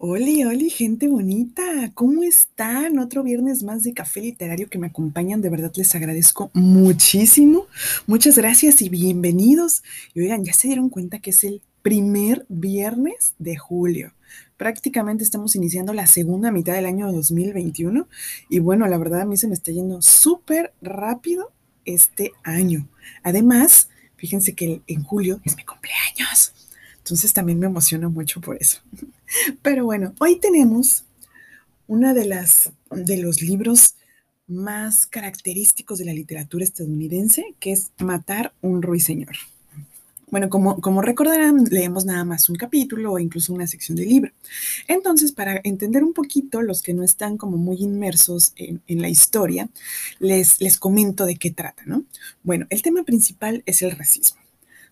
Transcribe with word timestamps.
Oli, 0.00 0.44
oli, 0.44 0.70
gente 0.70 1.08
bonita, 1.08 1.90
¿cómo 1.92 2.22
están? 2.22 3.00
Otro 3.00 3.24
viernes 3.24 3.64
más 3.64 3.82
de 3.82 3.92
café 3.94 4.20
literario 4.20 4.70
que 4.70 4.78
me 4.78 4.86
acompañan, 4.86 5.42
de 5.42 5.50
verdad 5.50 5.72
les 5.74 5.92
agradezco 5.92 6.52
muchísimo. 6.54 7.66
Muchas 8.06 8.38
gracias 8.38 8.80
y 8.80 8.90
bienvenidos. 8.90 9.82
Y 10.14 10.20
oigan, 10.20 10.44
ya 10.44 10.52
se 10.52 10.68
dieron 10.68 10.88
cuenta 10.88 11.18
que 11.18 11.30
es 11.30 11.42
el 11.42 11.62
primer 11.82 12.46
viernes 12.48 13.34
de 13.40 13.56
julio. 13.56 14.14
Prácticamente 14.56 15.24
estamos 15.24 15.56
iniciando 15.56 15.92
la 15.92 16.06
segunda 16.06 16.52
mitad 16.52 16.74
del 16.74 16.86
año 16.86 17.10
2021 17.10 18.06
y 18.48 18.60
bueno, 18.60 18.86
la 18.86 18.98
verdad 18.98 19.22
a 19.22 19.26
mí 19.26 19.36
se 19.36 19.48
me 19.48 19.54
está 19.54 19.72
yendo 19.72 20.00
súper 20.00 20.72
rápido 20.80 21.50
este 21.84 22.30
año. 22.44 22.86
Además, 23.24 23.88
fíjense 24.14 24.54
que 24.54 24.80
en 24.86 25.02
julio 25.02 25.40
es 25.42 25.56
mi 25.56 25.64
cumpleaños. 25.64 26.54
Entonces 26.98 27.32
también 27.32 27.58
me 27.58 27.66
emociona 27.66 28.08
mucho 28.08 28.40
por 28.40 28.58
eso. 28.62 28.78
Pero 29.62 29.84
bueno, 29.84 30.14
hoy 30.18 30.38
tenemos 30.38 31.04
una 31.86 32.14
de 32.14 32.28
de 32.90 33.16
los 33.16 33.42
libros 33.42 33.94
más 34.46 35.06
característicos 35.06 35.98
de 35.98 36.06
la 36.06 36.12
literatura 36.12 36.64
estadounidense, 36.64 37.54
que 37.60 37.72
es 37.72 37.90
Matar 37.98 38.52
un 38.62 38.82
ruiseñor. 38.82 39.36
Bueno, 40.30 40.50
como, 40.50 40.80
como 40.80 41.00
recordarán, 41.00 41.64
leemos 41.70 42.04
nada 42.04 42.22
más 42.24 42.50
un 42.50 42.56
capítulo 42.56 43.12
o 43.12 43.18
incluso 43.18 43.54
una 43.54 43.66
sección 43.66 43.96
del 43.96 44.08
libro. 44.08 44.30
Entonces, 44.86 45.32
para 45.32 45.60
entender 45.64 46.04
un 46.04 46.12
poquito, 46.12 46.60
los 46.60 46.82
que 46.82 46.92
no 46.92 47.02
están 47.02 47.38
como 47.38 47.56
muy 47.56 47.78
inmersos 47.78 48.52
en, 48.56 48.82
en, 48.86 49.00
la 49.00 49.08
historia, 49.08 49.70
les, 50.18 50.60
les 50.60 50.78
comento 50.78 51.24
de 51.24 51.36
qué 51.36 51.50
trata, 51.50 51.82
¿no? 51.86 52.04
Bueno, 52.42 52.66
el 52.68 52.82
tema 52.82 53.04
principal 53.04 53.62
es 53.64 53.80
el 53.80 53.92
racismo 53.92 54.38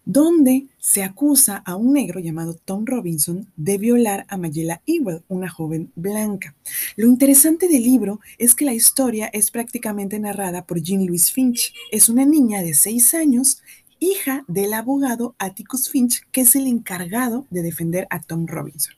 donde 0.07 0.69
se 0.79 1.03
acusa 1.03 1.57
a 1.67 1.75
un 1.75 1.93
negro 1.93 2.21
llamado 2.21 2.55
Tom 2.55 2.87
Robinson 2.87 3.49
de 3.57 3.77
violar 3.77 4.25
a 4.29 4.37
Mayela 4.37 4.81
Ewell, 4.87 5.23
una 5.29 5.51
joven 5.51 5.91
blanca. 5.97 6.55
Lo 6.95 7.09
interesante 7.09 7.69
del 7.69 7.83
libro 7.83 8.21
es 8.39 8.55
que 8.55 8.65
la 8.65 8.73
historia 8.73 9.29
es 9.33 9.51
prácticamente 9.51 10.19
narrada 10.21 10.65
por 10.65 10.81
Jean 10.81 11.05
Louise 11.05 11.33
Finch. 11.33 11.75
Es 11.91 12.09
una 12.09 12.25
niña 12.25 12.63
de 12.63 12.75
seis 12.75 13.15
años 13.15 13.61
hija 13.99 14.45
del 14.49 14.75
abogado 14.75 15.35
Atticus 15.39 15.89
Finch, 15.89 16.27
que 16.33 16.43
es 16.43 16.55
el 16.55 16.67
encargado 16.67 17.47
de 17.51 17.63
defender 17.63 18.07
a 18.11 18.21
Tom 18.21 18.47
Robinson. 18.47 18.95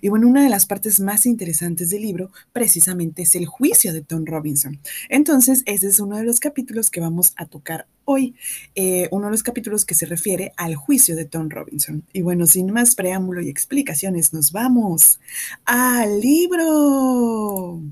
Y 0.00 0.08
bueno, 0.08 0.28
una 0.28 0.42
de 0.42 0.48
las 0.48 0.66
partes 0.66 1.00
más 1.00 1.26
interesantes 1.26 1.90
del 1.90 2.02
libro 2.02 2.30
precisamente 2.52 3.22
es 3.22 3.34
el 3.34 3.46
juicio 3.46 3.92
de 3.92 4.02
Tom 4.02 4.24
Robinson. 4.26 4.80
Entonces, 5.08 5.62
ese 5.66 5.88
es 5.88 6.00
uno 6.00 6.16
de 6.16 6.24
los 6.24 6.40
capítulos 6.40 6.90
que 6.90 7.00
vamos 7.00 7.32
a 7.36 7.46
tocar 7.46 7.86
hoy, 8.04 8.34
eh, 8.74 9.08
uno 9.10 9.26
de 9.26 9.32
los 9.32 9.42
capítulos 9.42 9.84
que 9.84 9.94
se 9.94 10.06
refiere 10.06 10.52
al 10.56 10.74
juicio 10.74 11.16
de 11.16 11.24
Tom 11.24 11.48
Robinson. 11.48 12.04
Y 12.12 12.22
bueno, 12.22 12.46
sin 12.46 12.72
más 12.72 12.94
preámbulo 12.94 13.40
y 13.42 13.48
explicaciones, 13.48 14.32
nos 14.32 14.52
vamos 14.52 15.20
al 15.64 16.20
libro. 16.20 17.82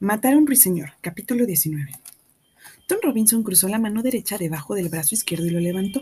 Matar 0.00 0.34
a 0.34 0.38
un 0.38 0.46
ruiseñor, 0.46 0.92
capítulo 1.00 1.44
19. 1.44 2.07
Tom 2.88 3.00
Robinson 3.02 3.42
cruzó 3.42 3.68
la 3.68 3.78
mano 3.78 4.02
derecha 4.02 4.38
debajo 4.38 4.74
del 4.74 4.88
brazo 4.88 5.14
izquierdo 5.14 5.44
y 5.44 5.50
lo 5.50 5.60
levantó. 5.60 6.00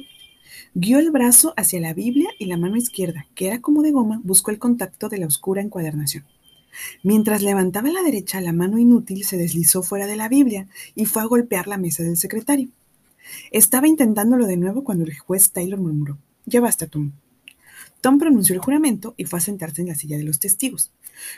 Guió 0.72 1.00
el 1.00 1.10
brazo 1.10 1.52
hacia 1.56 1.80
la 1.80 1.92
Biblia 1.94 2.28
y 2.38 2.44
la 2.44 2.56
mano 2.56 2.76
izquierda, 2.76 3.26
que 3.34 3.48
era 3.48 3.60
como 3.60 3.82
de 3.82 3.90
goma, 3.90 4.20
buscó 4.22 4.52
el 4.52 4.60
contacto 4.60 5.08
de 5.08 5.18
la 5.18 5.26
oscura 5.26 5.60
encuadernación. 5.60 6.24
Mientras 7.02 7.42
levantaba 7.42 7.90
la 7.90 8.04
derecha, 8.04 8.40
la 8.40 8.52
mano 8.52 8.78
inútil 8.78 9.24
se 9.24 9.36
deslizó 9.36 9.82
fuera 9.82 10.06
de 10.06 10.14
la 10.14 10.28
Biblia 10.28 10.68
y 10.94 11.06
fue 11.06 11.22
a 11.22 11.26
golpear 11.26 11.66
la 11.66 11.76
mesa 11.76 12.04
del 12.04 12.16
secretario. 12.16 12.68
Estaba 13.50 13.88
intentándolo 13.88 14.46
de 14.46 14.56
nuevo 14.56 14.84
cuando 14.84 15.06
el 15.06 15.18
juez 15.18 15.50
Taylor 15.50 15.80
murmuró, 15.80 16.18
Ya 16.44 16.60
basta, 16.60 16.86
Tom. 16.86 17.10
Tom 18.06 18.18
pronunció 18.20 18.54
el 18.54 18.60
juramento 18.60 19.14
y 19.16 19.24
fue 19.24 19.40
a 19.40 19.42
sentarse 19.42 19.82
en 19.82 19.88
la 19.88 19.96
silla 19.96 20.16
de 20.16 20.22
los 20.22 20.38
testigos. 20.38 20.92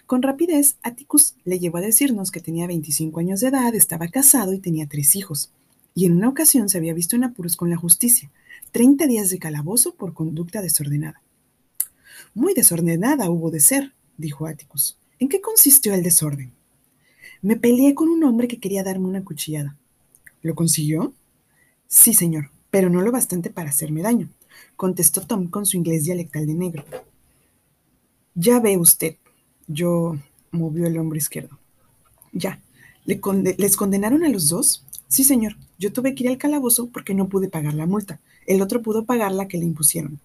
Con 0.04 0.20
rapidez, 0.20 0.76
Atticus 0.82 1.34
le 1.46 1.58
llevó 1.58 1.78
a 1.78 1.80
decirnos 1.80 2.30
que 2.30 2.42
tenía 2.42 2.66
25 2.66 3.20
años 3.20 3.40
de 3.40 3.48
edad, 3.48 3.74
estaba 3.74 4.08
casado 4.08 4.52
y 4.52 4.58
tenía 4.58 4.86
tres 4.86 5.16
hijos. 5.16 5.50
Y 5.94 6.04
en 6.04 6.18
una 6.18 6.28
ocasión 6.28 6.68
se 6.68 6.76
había 6.76 6.92
visto 6.92 7.16
en 7.16 7.24
apuros 7.24 7.56
con 7.56 7.70
la 7.70 7.78
justicia. 7.78 8.30
30 8.72 9.06
días 9.06 9.30
de 9.30 9.38
calabozo 9.38 9.94
por 9.94 10.12
conducta 10.12 10.60
desordenada. 10.60 11.22
Muy 12.34 12.52
desordenada 12.52 13.30
hubo 13.30 13.50
de 13.50 13.60
ser, 13.60 13.94
dijo 14.18 14.46
Atticus. 14.46 14.98
¿En 15.18 15.30
qué 15.30 15.40
consistió 15.40 15.94
el 15.94 16.02
desorden? 16.02 16.52
Me 17.40 17.56
peleé 17.56 17.94
con 17.94 18.10
un 18.10 18.22
hombre 18.24 18.46
que 18.46 18.60
quería 18.60 18.84
darme 18.84 19.06
una 19.06 19.24
cuchillada. 19.24 19.74
¿Lo 20.42 20.54
consiguió? 20.54 21.14
Sí, 21.86 22.12
señor, 22.12 22.50
pero 22.70 22.90
no 22.90 23.00
lo 23.00 23.10
bastante 23.10 23.48
para 23.48 23.70
hacerme 23.70 24.02
daño, 24.02 24.28
contestó 24.76 25.22
Tom 25.22 25.48
con 25.48 25.66
su 25.66 25.76
inglés 25.76 26.04
dialectal 26.04 26.46
de 26.46 26.54
negro. 26.54 26.84
Ya 28.34 28.60
ve 28.60 28.76
usted, 28.76 29.16
yo 29.66 30.16
movió 30.50 30.86
el 30.86 30.98
hombro 30.98 31.18
izquierdo. 31.18 31.58
Ya. 32.32 32.60
¿Les 33.04 33.76
condenaron 33.76 34.22
a 34.22 34.28
los 34.28 34.48
dos? 34.48 34.84
Sí, 35.08 35.24
señor. 35.24 35.56
Yo 35.78 35.92
tuve 35.92 36.14
que 36.14 36.24
ir 36.24 36.30
al 36.30 36.38
calabozo 36.38 36.88
porque 36.88 37.14
no 37.14 37.28
pude 37.28 37.48
pagar 37.48 37.74
la 37.74 37.86
multa. 37.86 38.20
El 38.46 38.62
otro 38.62 38.82
pudo 38.82 39.04
pagar 39.04 39.32
la 39.32 39.48
que 39.48 39.58
le 39.58 39.64
impusieron. 39.64 40.20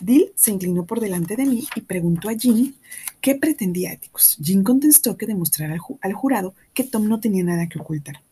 Dill 0.00 0.32
se 0.34 0.50
inclinó 0.50 0.84
por 0.84 1.00
delante 1.00 1.36
de 1.36 1.46
mí 1.46 1.66
y 1.74 1.80
preguntó 1.82 2.28
a 2.28 2.32
Jean 2.32 2.74
qué 3.20 3.34
pretendía 3.34 3.92
Atticus. 3.92 4.36
Jean 4.38 4.64
contestó 4.64 5.16
que 5.16 5.26
demostrara 5.26 5.74
al, 5.74 5.80
al, 6.00 6.12
jurado 6.12 6.54
que 6.74 6.84
Tom 6.84 7.08
no 7.08 7.20
tenía 7.20 7.44
nada 7.44 7.68
que 7.68 7.78
ocultar. 7.78 8.22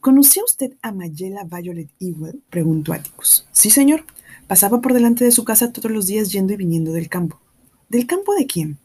¿Conocía 0.00 0.44
usted 0.44 0.74
a 0.82 0.92
Mayela 0.92 1.44
Violet 1.44 1.90
Ewell? 1.98 2.40
preguntó 2.50 2.92
Atticus. 2.92 3.46
Sí, 3.52 3.70
señor. 3.70 4.04
Pasaba 4.48 4.80
por 4.80 4.94
delante 4.94 5.26
de 5.26 5.30
su 5.30 5.44
casa 5.44 5.72
todos 5.72 5.92
los 5.92 6.06
días 6.06 6.32
yendo 6.32 6.54
y 6.54 6.56
viniendo 6.56 6.92
del 6.92 7.10
campo. 7.10 7.38
¿Del 7.90 8.06
campo 8.06 8.34
de 8.34 8.46
quién? 8.46 8.78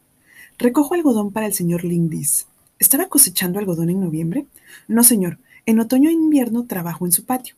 Recojo 0.58 0.94
algodón 0.94 1.32
para 1.32 1.46
el 1.46 1.54
señor 1.54 1.86
Lindis. 1.86 2.48
¿Estaba 2.80 3.08
cosechando 3.08 3.60
algodón 3.60 3.90
en 3.90 4.02
noviembre? 4.02 4.46
No, 4.90 5.06
señor. 5.06 5.40
En 5.66 5.80
otoño 5.80 6.10
e 6.10 6.14
invierno 6.14 6.66
trabajo 6.66 7.06
en 7.06 7.14
su 7.14 7.24
patio. 7.24 7.56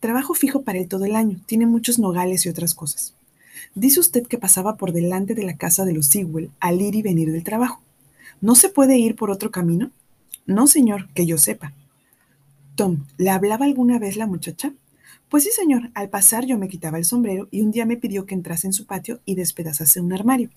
Trabajo 0.00 0.34
fijo 0.34 0.62
para 0.62 0.78
él 0.80 0.88
todo 0.88 1.04
el 1.04 1.14
año. 1.14 1.40
Tiene 1.46 1.64
muchos 1.64 2.00
nogales 2.00 2.44
y 2.44 2.48
otras 2.48 2.74
cosas. 2.74 3.14
Dice 3.76 4.00
usted 4.00 4.26
que 4.26 4.36
pasaba 4.36 4.76
por 4.76 4.92
delante 4.92 5.34
de 5.34 5.44
la 5.44 5.56
casa 5.56 5.84
de 5.84 5.92
los 5.92 6.06
Sewell 6.06 6.50
al 6.58 6.82
ir 6.82 6.96
y 6.96 7.02
venir 7.02 7.30
del 7.30 7.44
trabajo. 7.44 7.80
¿No 8.40 8.56
se 8.56 8.68
puede 8.68 8.98
ir 8.98 9.14
por 9.14 9.30
otro 9.30 9.52
camino? 9.52 9.92
No, 10.44 10.66
señor, 10.66 11.08
que 11.14 11.24
yo 11.24 11.38
sepa. 11.38 11.72
Tom, 12.74 13.04
¿le 13.16 13.30
hablaba 13.30 13.64
alguna 13.64 14.00
vez 14.00 14.16
la 14.16 14.26
muchacha? 14.26 14.72
Pues 15.34 15.42
sí, 15.42 15.50
señor. 15.50 15.90
Al 15.94 16.10
pasar 16.10 16.46
yo 16.46 16.58
me 16.58 16.68
quitaba 16.68 16.96
el 16.96 17.04
sombrero 17.04 17.48
y 17.50 17.62
un 17.62 17.72
día 17.72 17.86
me 17.86 17.96
pidió 17.96 18.24
que 18.24 18.36
entrase 18.36 18.68
en 18.68 18.72
su 18.72 18.86
patio 18.86 19.18
y 19.24 19.34
despedazase 19.34 20.00
un 20.00 20.12
armario. 20.12 20.48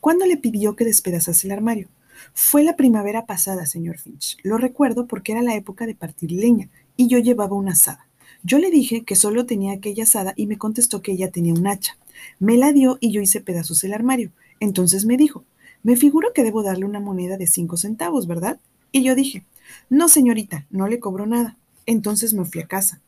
¿Cuándo 0.00 0.26
le 0.26 0.36
pidió 0.36 0.74
que 0.74 0.84
despedazase 0.84 1.46
el 1.46 1.52
armario? 1.52 1.86
Fue 2.32 2.64
la 2.64 2.74
primavera 2.74 3.24
pasada, 3.24 3.66
señor 3.66 3.98
Finch. 3.98 4.36
Lo 4.42 4.58
recuerdo 4.58 5.06
porque 5.06 5.30
era 5.30 5.42
la 5.42 5.54
época 5.54 5.86
de 5.86 5.94
partir 5.94 6.32
leña 6.32 6.70
y 6.96 7.06
yo 7.06 7.20
llevaba 7.20 7.54
una 7.54 7.70
asada. 7.70 8.08
Yo 8.42 8.58
le 8.58 8.72
dije 8.72 9.04
que 9.04 9.14
solo 9.14 9.46
tenía 9.46 9.74
aquella 9.74 10.02
asada 10.02 10.32
y 10.34 10.48
me 10.48 10.58
contestó 10.58 11.00
que 11.00 11.12
ella 11.12 11.30
tenía 11.30 11.54
un 11.54 11.64
hacha. 11.68 11.96
Me 12.40 12.56
la 12.56 12.72
dio 12.72 12.98
y 13.00 13.12
yo 13.12 13.20
hice 13.20 13.42
pedazos 13.42 13.84
el 13.84 13.94
armario. 13.94 14.32
Entonces 14.58 15.04
me 15.04 15.16
dijo, 15.16 15.44
me 15.84 15.94
figuro 15.94 16.32
que 16.32 16.42
debo 16.42 16.64
darle 16.64 16.84
una 16.84 16.98
moneda 16.98 17.36
de 17.36 17.46
cinco 17.46 17.76
centavos, 17.76 18.26
¿verdad? 18.26 18.58
Y 18.90 19.04
yo 19.04 19.14
dije, 19.14 19.44
no, 19.88 20.08
señorita, 20.08 20.66
no 20.70 20.88
le 20.88 20.98
cobro 20.98 21.26
nada. 21.26 21.56
Entonces 21.86 22.34
me 22.34 22.44
fui 22.44 22.60
a 22.60 22.66
casa. 22.66 23.00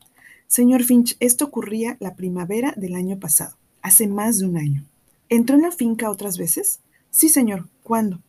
Señor 0.48 0.84
Finch, 0.84 1.16
esto 1.20 1.44
ocurría 1.44 1.96
la 2.00 2.14
primavera 2.14 2.72
del 2.76 2.94
año 2.94 3.18
pasado, 3.18 3.56
hace 3.82 4.06
más 4.06 4.38
de 4.38 4.46
un 4.46 4.56
año. 4.56 4.84
¿Entró 5.28 5.56
en 5.56 5.62
la 5.62 5.72
finca 5.72 6.10
otras 6.10 6.38
veces? 6.38 6.80
Sí, 7.10 7.28
señor. 7.28 7.68
¿Cuándo? 7.82 8.20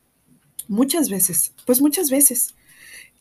Muchas 0.68 1.10
veces. 1.10 1.54
Pues 1.66 1.82
muchas 1.82 2.10
veces. 2.10 2.56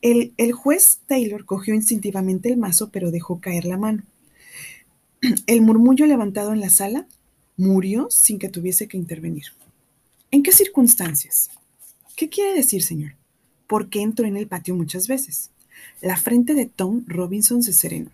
El, 0.01 0.33
el, 0.37 0.53
juez 0.53 1.01
Taylor 1.07 1.45
cogió 1.45 1.75
instintivamente 1.75 2.51
el 2.51 2.57
mazo, 2.57 2.91
pero 2.91 3.11
dejó 3.11 3.41
caer 3.41 3.65
la 3.65 3.77
mano. 3.77 4.03
El 5.47 5.63
murmullo 5.63 6.07
levantado 6.07 6.53
en 6.53 6.61
la 6.61 6.69
sala 6.69 7.07
murió 7.57 8.09
sin 8.11 8.39
que 8.39 8.49
tuviese 8.49 8.89
que 8.89 8.99
intervenir. 8.99 9.47
¿En 10.31 10.43
qué 10.43 10.53
circunstancias? 10.53 11.51
¿Qué 12.15 12.29
quiere 12.29 12.55
decir, 12.55 12.83
señor? 12.83 13.15
¿Por 13.67 13.89
qué 13.89 14.03
entró 14.03 14.27
en 14.27 14.37
el 14.37 14.47
patio 14.47 14.75
muchas 14.75 15.09
veces? 15.09 15.51
La 16.01 16.17
frente 16.17 16.55
de 16.55 16.67
Tom 16.67 17.05
Robinson 17.07 17.63
se 17.63 17.73
serenó. 17.73 18.11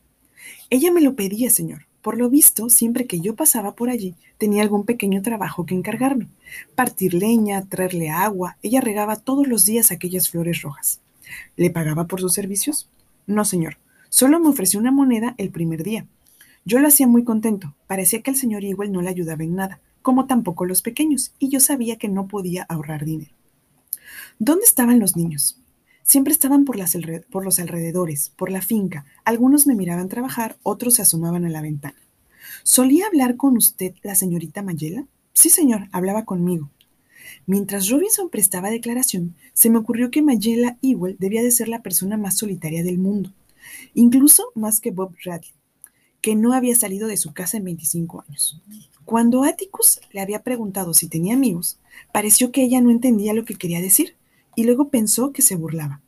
Ella 0.70 0.92
me 0.92 1.00
lo 1.00 1.14
pedía, 1.14 1.50
señor. 1.50 1.86
Por 2.02 2.18
lo 2.18 2.28
visto, 2.28 2.68
siempre 2.68 3.06
que 3.06 3.20
yo 3.20 3.36
pasaba 3.36 3.76
por 3.76 3.88
allí, 3.88 4.16
tenía 4.36 4.62
algún 4.62 4.84
pequeño 4.84 5.22
trabajo 5.22 5.64
que 5.66 5.74
encargarme. 5.74 6.26
Partir 6.74 7.14
leña, 7.14 7.62
traerle 7.68 8.10
agua, 8.10 8.56
ella 8.62 8.80
regaba 8.80 9.16
todos 9.16 9.46
los 9.46 9.64
días 9.64 9.92
aquellas 9.92 10.28
flores 10.28 10.62
rojas. 10.62 11.00
¿Le 11.56 11.70
pagaba 11.70 12.08
por 12.08 12.20
sus 12.20 12.32
servicios? 12.32 12.88
No, 13.26 13.44
señor. 13.44 13.78
Solo 14.10 14.40
me 14.40 14.48
ofreció 14.48 14.80
una 14.80 14.90
moneda 14.90 15.34
el 15.38 15.50
primer 15.50 15.84
día. 15.84 16.06
Yo 16.64 16.80
lo 16.80 16.88
hacía 16.88 17.06
muy 17.06 17.22
contento. 17.22 17.74
Parecía 17.86 18.20
que 18.20 18.32
el 18.32 18.36
señor 18.36 18.64
Ewell 18.64 18.92
no 18.92 19.00
le 19.00 19.08
ayudaba 19.08 19.44
en 19.44 19.54
nada, 19.54 19.80
como 20.02 20.26
tampoco 20.26 20.66
los 20.66 20.82
pequeños, 20.82 21.32
y 21.38 21.48
yo 21.48 21.60
sabía 21.60 21.96
que 21.96 22.08
no 22.08 22.26
podía 22.26 22.64
ahorrar 22.64 23.04
dinero. 23.04 23.32
¿Dónde 24.40 24.64
estaban 24.64 24.98
los 24.98 25.16
niños? 25.16 25.61
Siempre 26.02 26.32
estaban 26.32 26.64
por, 26.64 26.76
las, 26.76 26.96
por, 27.30 27.44
los 27.44 27.58
alrededores, 27.58 28.30
por 28.30 28.50
la 28.50 28.62
finca. 28.62 29.06
Algunos 29.24 29.66
me 29.66 29.74
miraban 29.74 30.08
trabajar, 30.08 30.56
otros 30.62 30.94
se 30.94 31.02
asomaban 31.02 31.44
a 31.44 31.50
la 31.50 31.62
ventana. 31.62 31.96
¿Solía 32.64 33.06
hablar 33.06 33.36
con 33.36 33.56
usted 33.56 33.94
la 34.02 34.14
señorita 34.14 34.62
Mayela? 34.62 35.06
Sí, 35.32 35.48
señor, 35.48 35.88
hablaba 35.92 36.24
conmigo. 36.24 36.70
Mientras 37.46 37.88
Robinson 37.88 38.28
prestaba 38.28 38.70
declaración, 38.70 39.34
se 39.52 39.70
me 39.70 39.78
ocurrió 39.78 40.10
que 40.10 40.22
Mayela 40.22 40.76
Ewell 40.82 41.16
debía 41.18 41.42
de 41.42 41.50
ser 41.50 41.68
la 41.68 41.82
persona 41.82 42.16
más 42.16 42.36
solitaria 42.36 42.82
del 42.82 42.98
mundo, 42.98 43.32
incluso 43.94 44.52
más 44.54 44.80
que 44.80 44.90
Bob 44.90 45.14
Radley, 45.24 45.52
que 46.20 46.34
no 46.36 46.52
había 46.52 46.76
salido 46.76 47.08
de 47.08 47.16
su 47.16 47.32
casa 47.32 47.56
en 47.56 47.64
25 47.64 48.24
años. 48.28 48.60
Cuando 49.04 49.44
Atticus 49.44 50.00
le 50.12 50.20
había 50.20 50.42
preguntado 50.42 50.94
si 50.94 51.08
tenía 51.08 51.34
amigos, 51.34 51.78
pareció 52.12 52.52
que 52.52 52.62
ella 52.62 52.80
no 52.80 52.90
entendía 52.90 53.34
lo 53.34 53.44
que 53.44 53.56
quería 53.56 53.80
decir 53.80 54.14
y 54.54 54.64
luego 54.64 54.88
pensó 54.88 55.32
que 55.32 55.42
se 55.42 55.56
burlaba. 55.56 56.00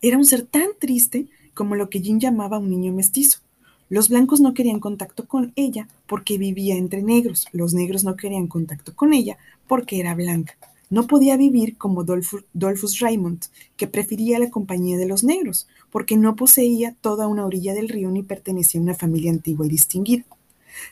Era 0.00 0.18
un 0.18 0.24
ser 0.24 0.42
tan 0.42 0.70
triste 0.78 1.26
como 1.54 1.76
lo 1.76 1.90
que 1.90 2.00
Jean 2.00 2.20
llamaba 2.20 2.58
un 2.58 2.70
niño 2.70 2.92
mestizo. 2.92 3.40
Los 3.88 4.08
blancos 4.08 4.40
no 4.40 4.54
querían 4.54 4.80
contacto 4.80 5.28
con 5.28 5.52
ella 5.54 5.86
porque 6.06 6.38
vivía 6.38 6.76
entre 6.76 7.02
negros. 7.02 7.46
Los 7.52 7.74
negros 7.74 8.04
no 8.04 8.16
querían 8.16 8.48
contacto 8.48 8.96
con 8.96 9.12
ella 9.12 9.36
porque 9.68 10.00
era 10.00 10.14
blanca. 10.14 10.56
No 10.88 11.06
podía 11.06 11.36
vivir 11.36 11.78
como 11.78 12.04
Dolphus 12.04 13.00
Raymond, 13.00 13.44
que 13.76 13.86
prefería 13.86 14.38
la 14.38 14.50
compañía 14.50 14.98
de 14.98 15.06
los 15.06 15.24
negros, 15.24 15.66
porque 15.90 16.16
no 16.16 16.36
poseía 16.36 16.94
toda 17.00 17.28
una 17.28 17.46
orilla 17.46 17.72
del 17.72 17.88
río 17.88 18.10
ni 18.10 18.22
pertenecía 18.22 18.80
a 18.80 18.82
una 18.82 18.94
familia 18.94 19.30
antigua 19.30 19.66
y 19.66 19.70
distinguida. 19.70 20.24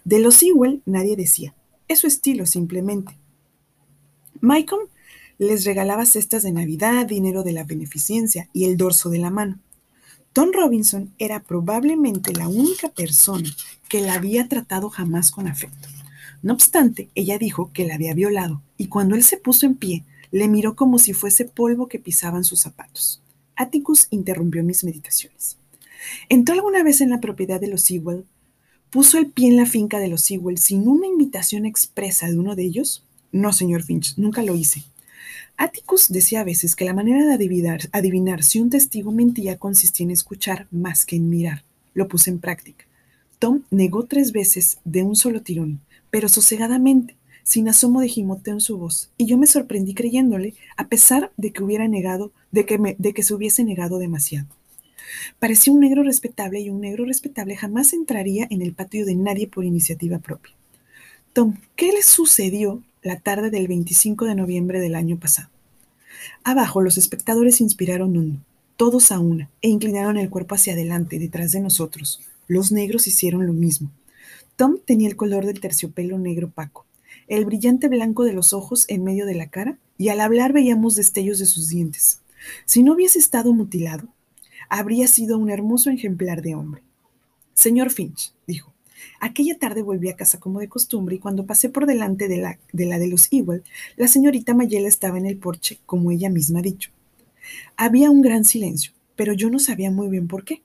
De 0.04 0.18
los 0.18 0.36
Sewell 0.36 0.82
nadie 0.86 1.16
decía, 1.16 1.54
es 1.88 1.98
su 1.98 2.06
estilo 2.06 2.46
simplemente. 2.46 3.16
Michael 4.40 4.82
les 5.40 5.64
regalaba 5.64 6.04
cestas 6.04 6.42
de 6.42 6.52
Navidad, 6.52 7.06
dinero 7.06 7.42
de 7.42 7.52
la 7.52 7.64
beneficencia 7.64 8.50
y 8.52 8.66
el 8.66 8.76
dorso 8.76 9.08
de 9.08 9.18
la 9.18 9.30
mano. 9.30 9.58
Tom 10.34 10.50
Robinson 10.52 11.14
era 11.18 11.40
probablemente 11.40 12.34
la 12.34 12.46
única 12.46 12.90
persona 12.90 13.48
que 13.88 14.02
la 14.02 14.12
había 14.12 14.48
tratado 14.48 14.90
jamás 14.90 15.30
con 15.30 15.48
afecto. 15.48 15.88
No 16.42 16.52
obstante, 16.52 17.08
ella 17.14 17.38
dijo 17.38 17.70
que 17.72 17.86
la 17.86 17.94
había 17.94 18.12
violado 18.12 18.60
y 18.76 18.88
cuando 18.88 19.14
él 19.14 19.24
se 19.24 19.38
puso 19.38 19.64
en 19.64 19.76
pie, 19.76 20.04
le 20.30 20.46
miró 20.46 20.76
como 20.76 20.98
si 20.98 21.14
fuese 21.14 21.46
polvo 21.46 21.88
que 21.88 21.98
pisaban 21.98 22.44
sus 22.44 22.60
zapatos. 22.60 23.22
Atticus 23.56 24.08
interrumpió 24.10 24.62
mis 24.62 24.84
meditaciones. 24.84 25.56
¿Entró 26.28 26.54
alguna 26.54 26.82
vez 26.82 27.00
en 27.00 27.08
la 27.08 27.20
propiedad 27.22 27.58
de 27.58 27.68
los 27.68 27.80
Sewell? 27.80 28.26
¿Puso 28.90 29.16
el 29.16 29.30
pie 29.30 29.48
en 29.48 29.56
la 29.56 29.64
finca 29.64 30.00
de 30.00 30.08
los 30.08 30.20
Sewell 30.20 30.58
sin 30.58 30.86
una 30.86 31.06
invitación 31.06 31.64
expresa 31.64 32.26
de 32.28 32.38
uno 32.38 32.56
de 32.56 32.64
ellos? 32.64 33.06
No, 33.32 33.54
señor 33.54 33.84
Finch, 33.84 34.18
nunca 34.18 34.42
lo 34.42 34.54
hice. 34.54 34.84
Atticus 35.60 36.08
decía 36.08 36.40
a 36.40 36.44
veces 36.44 36.74
que 36.74 36.86
la 36.86 36.94
manera 36.94 37.26
de 37.26 37.34
adivinar, 37.92 38.42
si 38.42 38.60
un 38.60 38.70
testigo 38.70 39.12
mentía 39.12 39.58
consistía 39.58 40.04
en 40.04 40.10
escuchar 40.10 40.66
más 40.70 41.04
que 41.04 41.16
en 41.16 41.28
mirar. 41.28 41.64
Lo 41.92 42.08
puse 42.08 42.30
en 42.30 42.38
práctica. 42.38 42.86
Tom 43.38 43.60
negó 43.70 44.06
tres 44.06 44.32
veces 44.32 44.78
de 44.86 45.02
un 45.02 45.16
solo 45.16 45.42
tirón, 45.42 45.82
pero 46.08 46.30
sosegadamente, 46.30 47.14
sin 47.42 47.68
asomo 47.68 48.00
de 48.00 48.08
gimoteo 48.08 48.54
en 48.54 48.62
su 48.62 48.78
voz, 48.78 49.10
y 49.18 49.26
yo 49.26 49.36
me 49.36 49.46
sorprendí 49.46 49.92
creyéndole, 49.92 50.54
a 50.78 50.88
pesar 50.88 51.30
de 51.36 51.52
que 51.52 51.62
hubiera 51.62 51.86
negado, 51.88 52.32
de 52.52 52.64
que, 52.64 52.96
de 52.96 53.12
que 53.12 53.22
se 53.22 53.34
hubiese 53.34 53.62
negado 53.62 53.98
demasiado. 53.98 54.48
Parecía 55.38 55.74
un 55.74 55.80
negro 55.80 56.02
respetable 56.02 56.60
y 56.60 56.70
un 56.70 56.80
negro 56.80 57.04
respetable 57.04 57.54
jamás 57.54 57.92
entraría 57.92 58.46
en 58.48 58.62
el 58.62 58.72
patio 58.72 59.04
de 59.04 59.14
nadie 59.14 59.46
por 59.46 59.66
iniciativa 59.66 60.20
propia. 60.20 60.54
Tom, 61.34 61.56
¿qué 61.76 61.92
le 61.92 62.02
sucedió 62.02 62.82
la 63.02 63.18
tarde 63.18 63.50
del 63.50 63.66
25 63.68 64.26
de 64.26 64.34
noviembre 64.34 64.80
del 64.80 64.94
año 64.94 65.18
pasado? 65.18 65.48
Abajo 66.44 66.82
los 66.82 66.98
espectadores 66.98 67.60
inspiraron 67.60 68.16
uno, 68.16 68.40
todos 68.76 69.12
a 69.12 69.18
una, 69.18 69.48
e 69.62 69.68
inclinaron 69.68 70.16
el 70.16 70.30
cuerpo 70.30 70.54
hacia 70.54 70.74
adelante, 70.74 71.18
detrás 71.18 71.52
de 71.52 71.60
nosotros. 71.60 72.20
Los 72.46 72.72
negros 72.72 73.06
hicieron 73.06 73.46
lo 73.46 73.52
mismo. 73.52 73.90
Tom 74.56 74.78
tenía 74.84 75.08
el 75.08 75.16
color 75.16 75.46
del 75.46 75.60
terciopelo 75.60 76.18
negro 76.18 76.48
opaco, 76.48 76.84
el 77.28 77.44
brillante 77.44 77.88
blanco 77.88 78.24
de 78.24 78.32
los 78.32 78.52
ojos 78.52 78.84
en 78.88 79.04
medio 79.04 79.24
de 79.24 79.34
la 79.34 79.48
cara, 79.48 79.78
y 79.96 80.08
al 80.08 80.20
hablar 80.20 80.52
veíamos 80.52 80.94
destellos 80.94 81.38
de 81.38 81.46
sus 81.46 81.68
dientes. 81.68 82.20
Si 82.64 82.82
no 82.82 82.94
hubiese 82.94 83.18
estado 83.18 83.52
mutilado, 83.52 84.08
habría 84.68 85.06
sido 85.08 85.38
un 85.38 85.50
hermoso 85.50 85.90
ejemplar 85.90 86.42
de 86.42 86.54
hombre. 86.54 86.82
Señor 87.54 87.90
Finch, 87.90 88.32
dijo, 88.46 88.72
aquella 89.20 89.58
tarde 89.58 89.82
volví 89.82 90.08
a 90.08 90.16
casa 90.16 90.40
como 90.40 90.60
de 90.60 90.68
costumbre 90.68 91.16
y 91.16 91.18
cuando 91.18 91.46
pasé 91.46 91.68
por 91.68 91.86
delante 91.86 92.28
de 92.28 92.38
la 92.38 92.58
de, 92.72 93.08
los 93.08 93.28
Ewell, 93.32 93.62
la 93.96 94.08
señorita 94.08 94.54
Mayela 94.54 94.88
estaba 94.88 95.18
en 95.18 95.26
el 95.26 95.36
porche, 95.36 95.78
como 95.86 96.10
ella 96.10 96.30
misma 96.30 96.60
ha 96.60 96.62
dicho. 96.62 96.90
Había 97.76 98.10
un 98.10 98.22
gran 98.22 98.44
silencio, 98.44 98.92
pero 99.16 99.32
yo 99.32 99.50
no 99.50 99.58
sabía 99.58 99.90
muy 99.90 100.08
bien 100.08 100.28
por 100.28 100.44
qué. 100.44 100.62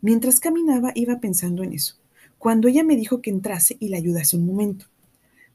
Mientras 0.00 0.40
caminaba 0.40 0.92
iba 0.94 1.20
pensando 1.20 1.62
en 1.62 1.72
eso 1.72 1.96
cuando 2.44 2.68
ella 2.68 2.84
me 2.84 2.94
dijo 2.94 3.22
que 3.22 3.30
entrase 3.30 3.78
y 3.80 3.88
la 3.88 3.96
ayudase 3.96 4.36
un 4.36 4.44
momento. 4.44 4.84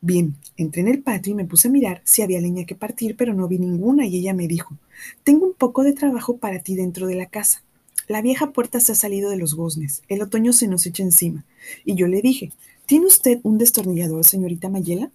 Bien, 0.02 0.34
entré 0.58 0.82
en 0.82 0.88
el 0.88 1.04
patio 1.04 1.34
y 1.34 1.36
me 1.36 1.46
puse 1.46 1.68
a 1.68 1.72
mirar 1.72 2.02
si 2.04 2.24
había 2.24 2.42
leña 2.42 2.66
que 2.66 2.74
partir, 2.74 3.16
pero 3.16 3.36
no 3.36 3.48
vi 3.48 3.60
ninguna 3.60 4.08
y 4.08 4.18
ella 4.18 4.34
me 4.34 4.48
dijo, 4.48 4.76
tengo 5.24 5.46
un 5.46 5.54
poco 5.54 5.84
de 5.84 5.94
trabajo 5.94 6.38
para 6.38 6.64
ti 6.64 6.74
dentro 6.74 7.06
de 7.06 7.14
la 7.14 7.28
casa. 7.28 7.62
La 8.10 8.24
vieja 8.24 8.54
puerta 8.54 8.80
se 8.80 8.92
ha 8.92 8.96
salido 8.96 9.30
de 9.30 9.38
los 9.38 9.54
goznes, 9.54 10.02
el 10.08 10.24
otoño 10.24 10.52
se 10.52 10.68
nos 10.68 10.84
echa 10.88 11.04
encima. 11.04 11.46
Y 11.86 11.94
yo 11.94 12.08
le 12.08 12.24
dije, 12.24 12.52
¿tiene 12.88 13.06
usted 13.06 13.40
un 13.44 13.60
destornillador, 13.60 14.26
señorita 14.26 14.68
Mayela? 14.68 15.12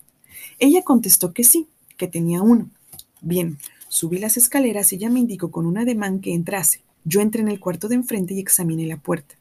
Ella 0.60 0.82
contestó 0.82 1.32
que 1.32 1.42
sí, 1.42 1.66
que 1.96 2.06
tenía 2.06 2.40
uno. 2.40 2.70
Bien, 3.20 3.58
subí 3.88 4.18
las 4.18 4.36
escaleras 4.36 4.92
y 4.92 4.96
ella 4.96 5.10
me 5.10 5.18
indicó 5.18 5.50
con 5.50 5.66
un 5.66 5.76
ademán 5.76 6.20
que 6.20 6.34
entrase. 6.34 6.82
Yo 7.04 7.20
entré 7.20 7.40
en 7.40 7.48
el 7.48 7.58
cuarto 7.58 7.88
de 7.88 7.96
enfrente 7.96 8.32
y 8.32 8.38
examiné 8.38 8.86
la 8.86 8.98
puerta. 8.98 9.34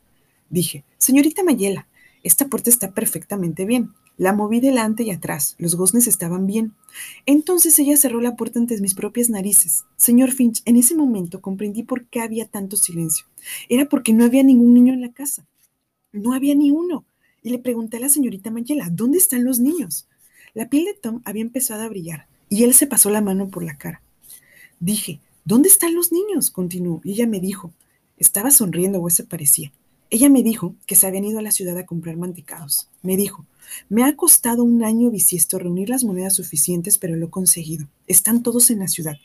Dije, 0.49 0.83
señorita 0.97 1.43
Mayela, 1.43 1.85
esta 2.23 2.47
puerta 2.47 2.71
está 2.71 2.89
perfectamente 2.89 3.65
bien. 3.65 3.91
La 4.17 4.31
moví 4.31 4.59
delante 4.59 5.03
y 5.03 5.09
atrás. 5.09 5.55
Los 5.57 5.75
goznes 5.75 6.07
estaban 6.07 6.45
bien. 6.45 6.73
Entonces 7.25 7.77
ella 7.79 7.97
cerró 7.97 8.21
la 8.21 8.35
puerta 8.35 8.59
ante 8.59 8.79
mis 8.79 8.93
propias 8.93 9.29
narices. 9.29 9.85
Señor 9.97 10.31
Finch, 10.31 10.61
en 10.65 10.75
ese 10.75 10.95
momento 10.95 11.41
comprendí 11.41 11.83
por 11.83 12.05
qué 12.05 12.21
había 12.21 12.45
tanto 12.45 12.77
silencio. 12.77 13.25
Era 13.69 13.89
porque 13.89 14.13
no 14.13 14.23
había 14.23 14.43
ningún 14.43 14.73
niño 14.73 14.93
en 14.93 15.01
la 15.01 15.11
casa. 15.11 15.45
No 16.11 16.33
había 16.33 16.53
ni 16.53 16.69
uno. 16.69 17.05
Y 17.41 17.49
le 17.49 17.59
pregunté 17.59 17.97
a 17.97 18.01
la 18.01 18.09
señorita 18.09 18.51
Mayela, 18.51 18.89
¿dónde 18.91 19.17
están 19.17 19.43
los 19.43 19.59
niños? 19.59 20.07
La 20.53 20.69
piel 20.69 20.85
de 20.85 20.93
Tom 20.93 21.21
había 21.25 21.41
empezado 21.41 21.81
a 21.81 21.89
brillar 21.89 22.27
y 22.49 22.63
él 22.63 22.75
se 22.75 22.85
pasó 22.85 23.09
la 23.09 23.21
mano 23.21 23.47
por 23.47 23.63
la 23.63 23.77
cara. 23.77 24.03
Dije, 24.79 25.19
¿dónde 25.43 25.69
están 25.69 25.95
los 25.95 26.11
niños? 26.11 26.51
continuó. 26.51 27.01
Y 27.03 27.13
ella 27.13 27.25
me 27.25 27.39
dijo, 27.39 27.73
estaba 28.17 28.51
sonriendo 28.51 28.99
o 28.99 29.07
eso 29.07 29.25
parecía. 29.25 29.71
Ella 30.13 30.29
me 30.29 30.43
dijo 30.43 30.75
que 30.85 30.93
se 30.93 31.07
habían 31.07 31.25
ido 31.25 31.39
a 31.39 31.41
la 31.41 31.49
ciudad 31.49 31.75
a 31.75 31.87
comprar 31.87 32.17
mantecados. 32.17 32.87
Me 33.01 33.17
dijo, 33.17 33.47
me 33.89 34.03
ha 34.03 34.15
costado 34.15 34.63
un 34.63 34.83
año 34.83 35.09
bisiesto 35.09 35.57
reunir 35.57 35.89
las 35.89 36.03
monedas 36.03 36.35
suficientes, 36.35 36.99
pero 36.99 37.15
lo 37.15 37.25
he 37.25 37.29
conseguido. 37.31 37.87
Están 38.05 38.43
todos 38.43 38.69
en 38.69 38.77
la 38.77 38.87
ciudad. 38.87 39.17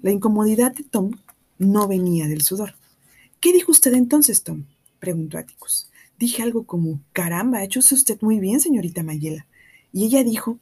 La 0.00 0.12
incomodidad 0.12 0.74
de 0.74 0.82
Tom 0.82 1.10
no 1.58 1.86
venía 1.88 2.26
del 2.26 2.40
sudor. 2.40 2.74
¿Qué 3.38 3.52
dijo 3.52 3.70
usted 3.70 3.92
entonces, 3.92 4.42
Tom? 4.42 4.64
preguntó 4.98 5.36
Atticus. 5.36 5.90
Dije 6.18 6.42
algo 6.42 6.64
como, 6.64 7.02
caramba, 7.12 7.58
ha 7.58 7.64
hecho 7.64 7.80
usted 7.80 8.16
muy 8.22 8.40
bien, 8.40 8.60
señorita 8.60 9.02
Mayela. 9.02 9.46
Y 9.92 10.06
ella 10.06 10.24
dijo, 10.24 10.58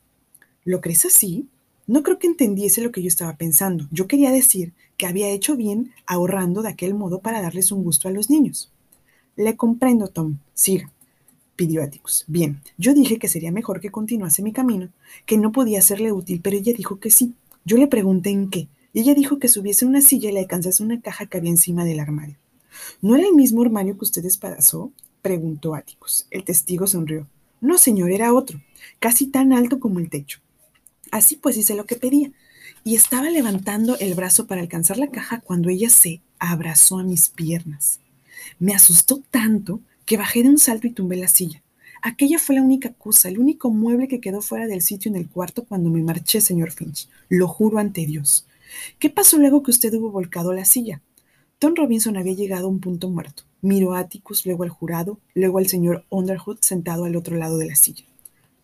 ¿lo 0.65 0.81
crees 0.81 1.05
así? 1.05 1.47
No 1.87 2.03
creo 2.03 2.19
que 2.19 2.27
entendiese 2.27 2.83
lo 2.83 2.91
que 2.91 3.01
yo 3.01 3.07
estaba 3.07 3.37
pensando. 3.37 3.87
Yo 3.93 4.09
quería 4.09 4.33
decir 4.33 4.73
que 4.97 5.07
había 5.07 5.29
hecho 5.29 5.55
bien 5.55 5.93
ahorrando 6.05 6.63
de 6.63 6.71
aquel 6.71 6.95
modo 6.95 7.21
para 7.21 7.41
darles 7.41 7.71
un 7.71 7.85
gusto 7.85 8.09
a 8.09 8.11
los 8.11 8.29
niños. 8.29 8.72
Le 9.37 9.57
comprendo, 9.57 10.09
Tom. 10.09 10.39
Siga, 10.53 10.91
pidió 11.57 11.83
Atticus. 11.83 12.25
Bien, 12.27 12.61
yo 12.77 12.93
dije 12.93 13.19
que 13.19 13.29
sería 13.29 13.51
mejor 13.51 13.81
que 13.81 13.91
continuase 13.91 14.43
mi 14.43 14.53
camino, 14.53 14.91
que 15.27 15.39
no 15.39 15.53
podía 15.53 15.81
serle 15.81 16.13
útil, 16.13 16.41
pero 16.43 16.57
ella 16.57 16.73
dijo 16.77 17.01
que 17.01 17.11
sí. 17.11 17.35
Yo 17.65 17.77
le 17.79 17.87
pregunté 17.87 18.31
en 18.31 18.51
qué, 18.51 18.69
y 18.93 19.01
ella 19.01 19.15
dijo 19.15 19.39
que 19.39 19.49
subiese 19.49 19.87
una 19.87 20.01
silla 20.01 20.29
y 20.29 20.33
le 20.33 20.41
alcanzase 20.41 20.83
una 20.83 21.01
caja 21.01 21.27
que 21.27 21.39
había 21.39 21.51
encima 21.51 21.85
del 21.85 22.01
armario. 22.01 22.37
¿No 23.01 23.17
era 23.17 23.27
el 23.27 23.35
mismo 23.35 23.63
armario 23.63 23.97
que 23.97 24.05
usted 24.05 24.23
despedazó? 24.23 24.93
preguntó 25.23 25.75
Atticus. 25.75 26.27
El 26.31 26.45
testigo 26.45 26.87
sonrió. 26.87 27.27
No, 27.61 27.79
señor, 27.79 28.11
era 28.11 28.35
otro, 28.35 28.61
casi 28.99 29.29
tan 29.29 29.53
alto 29.53 29.79
como 29.79 29.99
el 29.99 30.11
techo. 30.11 30.41
Así 31.11 31.37
pues 31.37 31.57
hice 31.57 31.75
lo 31.75 31.87
que 31.87 31.97
pedía, 31.97 32.33
y 32.85 32.97
estaba 32.97 33.31
levantando 33.31 33.97
el 33.99 34.15
brazo 34.15 34.47
para 34.47 34.61
alcanzar 34.61 34.99
la 34.99 35.11
caja 35.11 35.41
cuando 35.41 35.69
ella 35.69 35.89
se 35.89 36.21
abrazó 36.39 36.99
a 36.99 37.05
mis 37.05 37.29
piernas. 37.29 38.01
Me 38.59 38.75
asustó 38.75 39.23
tanto 39.31 39.81
que 40.05 40.17
bajé 40.17 40.43
de 40.43 40.49
un 40.49 40.59
salto 40.59 40.87
y 40.87 40.93
tumbé 40.93 41.17
la 41.17 41.29
silla. 41.29 41.63
Aquella 42.03 42.39
fue 42.39 42.57
la 42.57 42.63
única 42.63 42.93
cosa, 42.93 43.29
el 43.29 43.39
único 43.39 43.71
mueble 43.71 44.09
que 44.09 44.21
quedó 44.21 44.43
fuera 44.43 44.67
del 44.67 44.83
sitio 44.83 45.09
en 45.09 45.17
el 45.17 45.29
cuarto 45.29 45.65
cuando 45.65 45.89
me 45.89 46.03
marché, 46.03 46.41
señor 46.41 46.73
Finch. 46.73 47.09
Lo 47.29 47.47
juro 47.47 47.79
ante 47.79 48.05
Dios. 48.07 48.47
¿Qué 48.99 49.09
pasó 49.11 49.39
luego 49.39 49.63
que 49.63 49.71
usted 49.71 49.95
hubo 49.95 50.11
volcado 50.11 50.53
la 50.53 50.65
silla? 50.65 51.01
Tom 51.61 51.75
Robinson 51.77 52.17
había 52.17 52.35
llegado 52.35 52.67
a 52.67 52.71
un 52.71 52.81
punto 52.81 53.09
muerto. 53.09 53.45
Miró 53.61 53.95
a 53.95 54.01
Atticus, 54.01 54.45
luego 54.45 54.65
al 54.65 54.71
jurado, 54.71 55.21
luego 55.35 55.59
al 55.59 55.69
señor 55.69 56.05
Underwood 56.11 56.59
sentado 56.61 57.05
al 57.05 57.15
otro 57.15 57.37
lado 57.37 57.57
de 57.59 57.67
la 57.67 57.77
silla. 57.77 58.05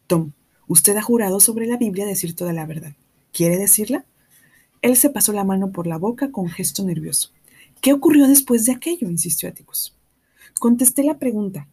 Tom, 0.08 0.32
usted 0.66 0.96
ha 0.96 1.02
jurado 1.02 1.38
sobre 1.38 1.66
la 1.66 1.76
Biblia 1.76 2.06
decir 2.06 2.34
toda 2.34 2.52
la 2.52 2.66
verdad. 2.66 2.94
¿Quiere 3.32 3.56
decirla? 3.56 4.04
Él 4.82 4.96
se 4.96 5.10
pasó 5.10 5.32
la 5.32 5.44
mano 5.44 5.70
por 5.70 5.86
la 5.86 5.96
boca 5.96 6.32
con 6.32 6.48
gesto 6.48 6.82
nervioso. 6.82 7.30
¿Qué 7.80 7.92
ocurrió 7.92 8.26
después 8.26 8.66
de 8.66 8.72
aquello? 8.72 9.08
insistió 9.08 9.48
Atticus. 9.48 9.94
Contesté 10.58 11.04
la 11.04 11.18
pregunta. 11.18 11.68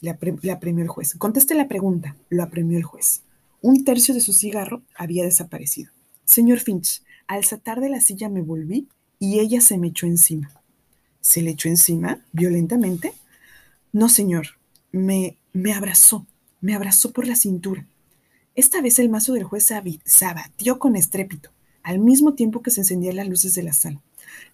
Le, 0.00 0.10
apremió 0.10 0.82
el 0.82 0.88
juez. 0.88 1.14
Contesté 1.16 1.54
la 1.54 1.68
pregunta. 1.68 2.16
Lo 2.28 2.42
apremió 2.42 2.76
el 2.76 2.84
juez. 2.84 3.22
Un 3.62 3.84
tercio 3.84 4.12
de 4.14 4.20
su 4.20 4.32
cigarro 4.32 4.82
había 4.96 5.24
desaparecido. 5.24 5.92
Señor 6.24 6.58
Finch, 6.58 7.02
al 7.26 7.44
saltar 7.44 7.80
de 7.80 7.88
la 7.88 8.00
silla 8.00 8.28
me 8.28 8.42
volví 8.42 8.88
y 9.18 9.38
ella 9.38 9.60
se 9.60 9.78
me 9.78 9.88
echó 9.88 10.06
encima. 10.06 10.50
¿Se 11.20 11.40
le 11.40 11.52
echó 11.52 11.68
encima 11.68 12.20
violentamente? 12.32 13.12
No, 13.92 14.08
señor. 14.08 14.48
Me, 14.92 15.38
me 15.52 15.72
abrazó, 15.72 16.26
me 16.60 16.74
abrazó 16.74 17.12
por 17.12 17.26
la 17.26 17.36
cintura. 17.36 17.86
Esta 18.54 18.80
vez 18.82 18.98
el 18.98 19.08
mazo 19.08 19.32
del 19.32 19.44
juez 19.44 19.66
se 20.04 20.26
abatió 20.26 20.78
con 20.78 20.96
estrépito, 20.96 21.50
al 21.82 21.98
mismo 21.98 22.34
tiempo 22.34 22.62
que 22.62 22.70
se 22.70 22.82
encendían 22.82 23.16
las 23.16 23.28
luces 23.28 23.54
de 23.54 23.62
la 23.62 23.72
sala. 23.72 24.00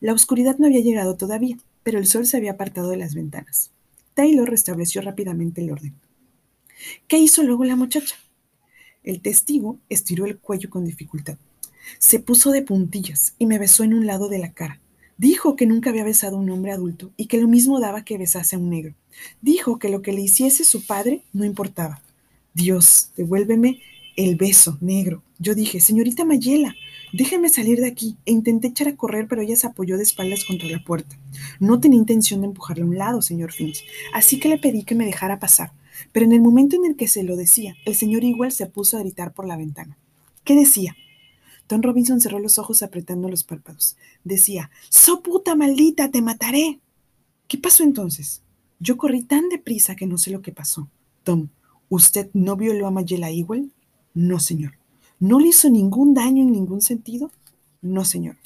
La 0.01 0.13
oscuridad 0.13 0.57
no 0.59 0.67
había 0.67 0.81
llegado 0.81 1.17
todavía, 1.17 1.57
pero 1.83 1.99
el 1.99 2.07
sol 2.07 2.27
se 2.27 2.37
había 2.37 2.53
apartado 2.53 2.91
de 2.91 2.97
las 2.97 3.15
ventanas. 3.15 3.71
Taylor 4.15 4.49
restableció 4.49 5.01
rápidamente 5.03 5.61
el 5.61 5.71
orden. 5.71 5.95
¿Qué 7.09 7.19
hizo 7.19 7.43
luego 7.43 7.65
la 7.65 7.77
muchacha? 7.77 8.17
El 9.03 9.21
testigo 9.21 9.79
estiró 9.89 10.27
el 10.27 10.39
cuello 10.39 10.71
con 10.71 10.85
dificultad. 10.85 11.39
Se 11.99 12.21
puso 12.21 12.51
de 12.51 12.63
puntillas 12.63 13.35
y 13.39 13.47
me 13.47 13.59
besó 13.59 13.85
en 13.85 13.95
un 13.95 14.07
lado 14.07 14.29
de 14.29 14.39
la 14.39 14.53
cara. 14.53 14.81
Dijo 15.17 15.57
que 15.57 15.67
nunca 15.67 15.91
había 15.91 16.05
besado 16.05 16.37
a 16.37 16.41
un 16.41 16.51
hombre 16.51 16.73
adulto 16.73 17.11
y 17.17 17.27
que 17.27 17.41
lo 17.41 17.49
mismo 17.49 17.81
daba 17.81 18.05
que 18.05 18.19
besase 18.19 18.57
a 18.57 18.59
un 18.59 18.71
negro. 18.71 18.95
Dijo 19.43 19.79
que 19.79 19.91
lo 19.91 20.03
que 20.03 20.13
le 20.13 20.23
hiciese 20.23 20.65
su 20.65 20.87
padre 20.87 21.23
no 21.33 21.45
importaba. 21.45 22.03
Dios, 22.55 23.11
devuélveme 23.17 23.81
el 24.17 24.37
beso 24.37 24.79
negro. 24.81 25.23
Yo 25.39 25.55
dije, 25.55 25.81
señorita 25.81 26.25
Mayela, 26.25 26.75
déjeme 27.13 27.49
salir 27.49 27.81
de 27.81 27.87
aquí. 27.87 28.17
E 28.27 28.33
intenté 28.33 28.69
echar 28.69 28.89
a 28.89 28.97
correr, 28.97 29.27
pero 29.29 29.43
ella 29.43 29.57
se 29.57 29.67
apoyó 29.67 29.97
de 29.97 30.03
espaldas 30.03 30.45
contra 30.45 30.69
la 30.69 30.83
puerta. 30.85 31.17
No 31.59 31.81
tenía 31.81 31.99
intención 31.99 32.41
de 32.41 32.49
empujarle 32.49 32.83
a 32.83 32.87
un 32.87 32.99
lado, 32.99 33.23
señor 33.23 33.53
Finch, 33.53 33.85
así 34.13 34.39
que 34.41 34.49
le 34.49 34.59
pedí 34.59 34.85
que 34.85 34.95
me 34.95 35.07
dejara 35.07 35.39
pasar. 35.39 35.73
Pero 36.13 36.27
en 36.27 36.33
el 36.33 36.41
momento 36.41 36.77
en 36.77 36.85
el 36.85 36.97
que 36.97 37.09
se 37.09 37.23
lo 37.23 37.37
decía, 37.37 37.75
el 37.85 37.95
señor 37.95 38.25
Igual 38.25 38.53
se 38.53 38.67
puso 38.67 38.97
a 38.97 39.01
gritar 39.01 39.33
por 39.33 39.47
la 39.47 39.57
ventana. 39.57 39.97
¿Qué 40.45 40.55
decía? 40.55 40.97
Don 41.69 41.83
Robinson 41.83 42.21
cerró 42.21 42.41
los 42.41 42.59
ojos 42.59 42.83
apretando 42.83 43.29
los 43.29 43.45
párpados. 43.45 43.97
Decía, 44.25 44.71
¡So 44.89 45.23
puta 45.23 45.55
maldita, 45.55 46.11
te 46.11 46.23
mataré! 46.23 46.81
¿Qué 47.47 47.59
pasó 47.59 47.85
entonces? 47.85 48.43
Yo 48.81 48.97
corrí 48.97 49.23
tan 49.23 49.49
deprisa 49.49 49.95
que 49.95 50.07
no 50.07 50.19
sé 50.19 50.31
lo 50.31 50.43
que 50.43 50.53
pasó. 50.53 50.89
Tom, 51.23 51.49
¿usted 51.89 52.31
no 52.33 52.57
violó 52.57 52.87
a 52.87 52.91
Mayela 52.91 53.31
Igual? 53.31 53.71
No, 54.15 54.41
señor. 54.41 54.80
¿No 55.21 55.39
le 55.39 55.49
hizo 55.49 55.69
ningún 55.69 56.15
daño 56.15 56.43
en 56.43 56.51
ningún 56.51 56.81
sentido? 56.81 57.31
No, 57.83 58.07
señor. 58.07 58.39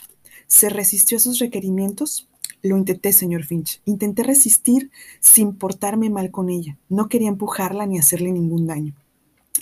¿Se 0.48 0.68
resistió 0.68 1.18
a 1.18 1.20
sus 1.20 1.38
requerimientos? 1.38 2.28
Lo 2.62 2.76
intenté, 2.76 3.12
señor 3.12 3.44
Finch. 3.44 3.80
Intenté 3.84 4.24
resistir 4.24 4.90
sin 5.20 5.54
portarme 5.54 6.10
mal 6.10 6.32
con 6.32 6.50
ella. 6.50 6.76
No 6.88 7.08
quería 7.08 7.28
empujarla 7.28 7.86
ni 7.86 8.00
hacerle 8.00 8.32
ningún 8.32 8.66
daño. 8.66 8.92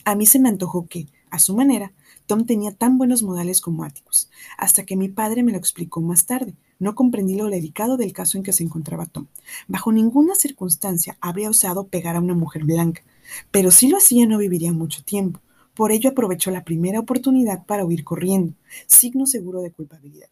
A 0.06 0.14
mí 0.14 0.24
se 0.24 0.40
me 0.40 0.48
antojó 0.48 0.86
que, 0.86 1.06
a 1.28 1.38
su 1.38 1.54
manera, 1.54 1.92
Tom 2.26 2.46
tenía 2.46 2.72
tan 2.72 2.96
buenos 2.96 3.22
modales 3.22 3.60
como 3.60 3.84
Atticus, 3.84 4.30
hasta 4.56 4.86
que 4.86 4.96
mi 4.96 5.10
padre 5.10 5.42
me 5.42 5.52
lo 5.52 5.58
explicó 5.58 6.00
más 6.00 6.24
tarde. 6.24 6.54
No 6.78 6.94
comprendí 6.94 7.34
lo 7.34 7.50
delicado 7.50 7.98
del 7.98 8.14
caso 8.14 8.38
en 8.38 8.42
que 8.42 8.54
se 8.54 8.64
encontraba 8.64 9.04
Tom. 9.04 9.26
Bajo 9.68 9.92
ninguna 9.92 10.34
circunstancia 10.34 11.18
habría 11.20 11.50
osado 11.50 11.88
pegar 11.88 12.16
a 12.16 12.20
una 12.20 12.34
mujer 12.34 12.64
blanca, 12.64 13.02
pero 13.50 13.70
si 13.70 13.88
lo 13.88 13.98
hacía 13.98 14.26
no 14.26 14.38
viviría 14.38 14.72
mucho 14.72 15.04
tiempo. 15.04 15.40
Por 15.74 15.92
ello 15.92 16.10
aprovechó 16.10 16.50
la 16.50 16.64
primera 16.64 17.00
oportunidad 17.00 17.64
para 17.64 17.84
huir 17.84 18.04
corriendo, 18.04 18.54
signo 18.86 19.26
seguro 19.26 19.62
de 19.62 19.70
culpabilidad. 19.70 20.28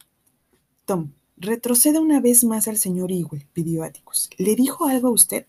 Tom, 0.84 1.12
retroceda 1.36 2.00
una 2.00 2.20
vez 2.20 2.44
más 2.44 2.68
al 2.68 2.76
señor 2.76 3.10
Ewell, 3.10 3.46
pidió 3.52 3.82
Atticus. 3.82 4.28
¿Le 4.36 4.54
dijo 4.54 4.86
algo 4.86 5.08
a 5.08 5.12
usted? 5.12 5.46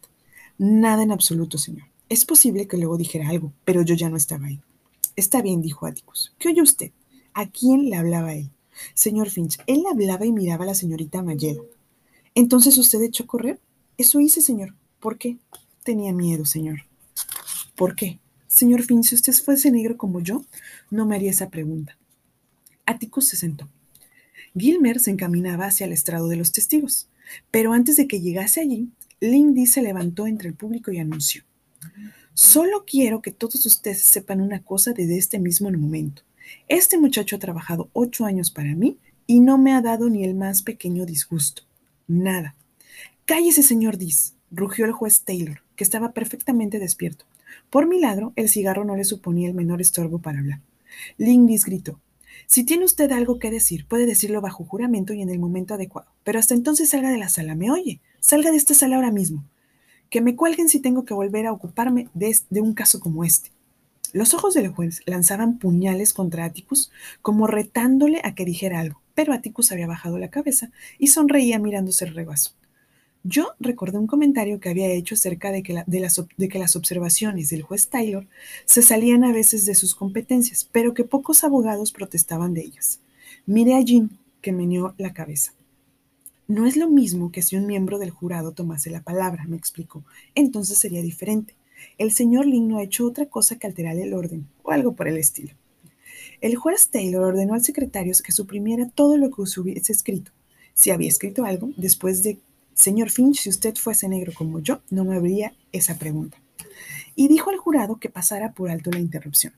Nada 0.58 1.04
en 1.04 1.12
absoluto, 1.12 1.58
señor. 1.58 1.88
Es 2.08 2.26
posible 2.26 2.68
que 2.68 2.78
luego 2.78 2.98
dijera 2.98 3.30
algo, 3.30 3.52
pero 3.66 3.82
yo 3.82 3.96
ya 3.96 4.10
no 4.10 4.18
estaba 4.18 4.48
ahí. 4.48 4.62
Está 5.16 5.42
bien, 5.42 5.62
dijo 5.62 5.86
Atticus. 5.86 6.34
¿Qué 6.40 6.50
oye 6.50 6.62
usted? 6.62 6.92
¿A 7.34 7.48
quién 7.48 7.90
le 7.90 7.96
hablaba 7.96 8.34
él? 8.34 8.50
Señor 8.94 9.30
Finch, 9.30 9.58
él 9.68 9.84
hablaba 9.90 10.26
y 10.26 10.32
miraba 10.32 10.64
a 10.64 10.68
la 10.68 10.76
señorita 10.76 11.22
Mayela. 11.22 11.62
¿Entonces 12.36 12.78
usted 12.78 13.02
echó 13.02 13.24
a 13.24 13.28
correr? 13.28 13.60
Eso 13.98 14.20
hice, 14.20 14.42
señor. 14.42 14.74
¿Por 15.00 15.18
qué? 15.18 15.38
Tenía 15.84 16.14
miedo, 16.14 16.46
señor. 16.46 16.86
¿Por 17.76 17.96
qué? 17.96 18.20
Señor 18.52 18.84
Finch, 18.84 19.06
si 19.06 19.16
usted 19.16 19.32
fuese 19.32 19.72
negro 19.72 19.96
como 19.96 20.20
yo, 20.20 20.44
no 20.90 21.06
me 21.06 21.16
haría 21.16 21.32
esa 21.32 21.50
pregunta. 21.50 21.98
Atticus 22.86 23.30
se 23.30 23.38
sentó. 23.38 23.70
Gilmer 24.54 25.00
se 25.00 25.10
encaminaba 25.10 25.68
hacia 25.68 25.86
el 25.86 25.94
estrado 25.94 26.28
de 26.28 26.36
los 26.36 26.52
testigos, 26.52 27.08
pero 27.50 27.72
antes 27.72 27.96
de 27.96 28.10
que 28.10 28.20
llegase 28.20 28.60
allí, 28.60 28.90
Lindy 29.22 29.68
se 29.68 29.82
levantó 29.82 30.28
entre 30.28 30.50
el 30.50 30.56
público 30.56 30.92
y 30.92 31.00
anunció. 31.00 31.44
Solo 32.34 32.84
quiero 32.86 33.22
que 33.22 33.32
todos 33.32 33.66
ustedes 33.66 34.02
sepan 34.02 34.42
una 34.42 34.62
cosa 34.62 34.92
desde 34.92 35.18
este 35.18 35.40
mismo 35.40 35.72
momento. 35.72 36.24
Este 36.68 36.98
muchacho 36.98 37.38
ha 37.38 37.40
trabajado 37.40 37.90
ocho 37.94 38.26
años 38.26 38.52
para 38.52 38.76
mí 38.76 38.98
y 39.28 39.40
no 39.40 39.58
me 39.60 39.72
ha 39.72 39.82
dado 39.82 40.10
ni 40.10 40.26
el 40.26 40.36
más 40.36 40.62
pequeño 40.62 41.06
disgusto. 41.06 41.64
Nada. 42.06 42.56
Cállese, 43.24 43.64
señor 43.64 43.98
Diz, 43.98 44.34
rugió 44.52 44.84
el 44.84 44.92
juez 44.92 45.22
Taylor, 45.22 45.64
que 45.78 45.86
estaba 45.86 46.12
perfectamente 46.12 46.80
despierto. 46.80 47.24
Por 47.70 47.88
milagro, 47.88 48.34
el 48.36 48.50
cigarro 48.50 48.86
no 48.86 48.96
le 48.96 49.04
suponía 49.04 49.48
el 49.48 49.54
menor 49.54 49.82
estorbo 49.82 50.20
para 50.20 50.40
hablar. 50.40 50.60
Lindis 51.18 51.66
gritó. 51.66 52.00
Si 52.48 52.64
tiene 52.64 52.86
usted 52.86 53.12
algo 53.12 53.40
que 53.40 53.52
decir, 53.52 53.86
puede 53.86 54.06
decirlo 54.06 54.42
bajo 54.42 54.66
juramento 54.66 55.14
y 55.14 55.22
en 55.22 55.30
el 55.30 55.40
momento 55.40 55.74
adecuado. 55.74 56.10
Pero 56.24 56.40
hasta 56.40 56.54
entonces 56.54 56.90
salga 56.90 57.10
de 57.10 57.18
la 57.18 57.30
sala. 57.30 57.56
¿Me 57.56 57.72
oye? 57.72 58.02
Salga 58.20 58.52
de 58.52 58.58
esta 58.58 58.74
sala 58.74 58.98
ahora 58.98 59.12
mismo. 59.12 59.46
Que 60.10 60.22
me 60.22 60.36
cuelguen 60.36 60.68
si 60.68 60.80
tengo 60.80 61.06
que 61.06 61.14
volver 61.14 61.48
a 61.48 61.54
ocuparme 61.54 62.10
de, 62.14 62.62
un 62.62 62.74
caso 62.74 63.00
como 63.00 63.24
este. 63.24 63.52
Los 64.12 64.34
ojos 64.34 64.54
del 64.54 64.68
juez 64.68 65.02
lanzaban 65.06 65.60
puñales 65.60 66.14
contra 66.14 66.44
Atticus, 66.44 66.92
como 67.22 67.48
retándole 67.48 68.20
a 68.26 68.36
que 68.36 68.44
dijera 68.44 68.82
algo, 68.82 69.00
pero 69.16 69.32
Atticus 69.32 69.72
había 69.72 69.88
bajado 69.88 70.18
la 70.18 70.30
cabeza 70.30 70.72
y 71.00 71.08
sonreía 71.08 71.60
mirándose 71.60 72.04
el 72.04 72.14
regazo. 72.14 72.52
Yo 73.24 73.52
recordé 73.60 74.00
un 74.00 74.08
comentario 74.08 74.60
que 74.60 74.70
había 74.70 74.92
hecho 74.92 75.14
acerca 75.14 75.52
de 75.52 75.62
que, 75.62 75.74
las, 75.74 75.86
de 75.86 76.50
que, 76.50 76.58
las, 76.60 76.76
observaciones 76.76 77.52
del 77.52 77.62
juez 77.62 77.88
Taylor 77.88 78.28
se 78.66 78.82
salían 78.82 79.24
a 79.24 79.32
veces 79.32 79.66
de 79.66 79.76
sus 79.76 79.94
competencias, 79.94 80.68
pero 80.72 80.96
que 80.96 81.04
pocos 81.04 81.44
abogados 81.44 81.92
protestaban 81.92 82.56
de 82.56 82.62
ellas. 82.62 83.00
Miré 83.46 83.76
a 83.76 83.84
Jim, 83.84 84.10
que 84.42 84.52
meneó 84.52 84.96
la 84.98 85.14
cabeza. 85.14 85.54
No 86.48 86.66
es 86.66 86.78
lo 86.78 86.90
mismo 86.90 87.32
que 87.32 87.44
si 87.44 87.56
un 87.56 87.68
miembro 87.68 88.00
del 88.00 88.10
jurado 88.10 88.54
tomase 88.54 88.90
la 88.90 89.04
palabra, 89.04 89.46
me 89.48 89.56
explicó. 89.56 90.04
Entonces 90.34 90.80
sería 90.80 91.04
diferente. 91.04 91.56
El 92.00 92.12
señor 92.12 92.48
Lynn 92.48 92.68
no 92.68 92.80
ha 92.80 92.84
hecho 92.84 93.06
otra 93.06 93.28
cosa 93.28 93.58
que 93.58 93.68
alterar 93.68 93.98
el 93.98 94.14
orden, 94.14 94.48
o 94.64 94.72
algo 94.72 94.94
por 94.96 95.08
el 95.08 95.18
estilo. 95.18 95.54
El 96.42 96.56
juez 96.56 96.90
Taylor 96.90 97.24
ordenó 97.24 97.54
al 97.54 97.64
secretario 97.64 98.14
que 98.24 98.32
suprimiera 98.32 98.90
todo 98.90 99.16
lo 99.16 99.30
que 99.30 99.42
hubiese 99.42 99.94
escrito. 99.94 100.32
Si 100.74 100.90
había 100.90 101.08
escrito 101.08 101.46
algo, 101.46 101.70
después 101.78 102.24
de 102.24 102.40
Señor 102.82 103.12
Finch, 103.12 103.42
si 103.42 103.50
usted 103.50 103.76
fuese 103.76 104.10
negro 104.10 104.34
como 104.36 104.60
yo, 104.60 104.82
no 104.90 105.06
me 105.06 105.16
habría 105.16 105.54
esa 105.72 106.00
pregunta. 106.00 106.42
Y 107.16 107.28
dijo 107.28 107.52
al 107.52 107.58
jurado 107.58 107.98
que 107.98 108.10
pasara 108.10 108.54
por 108.54 108.72
alto 108.72 108.90
la 108.90 108.98
interrupción. 108.98 109.54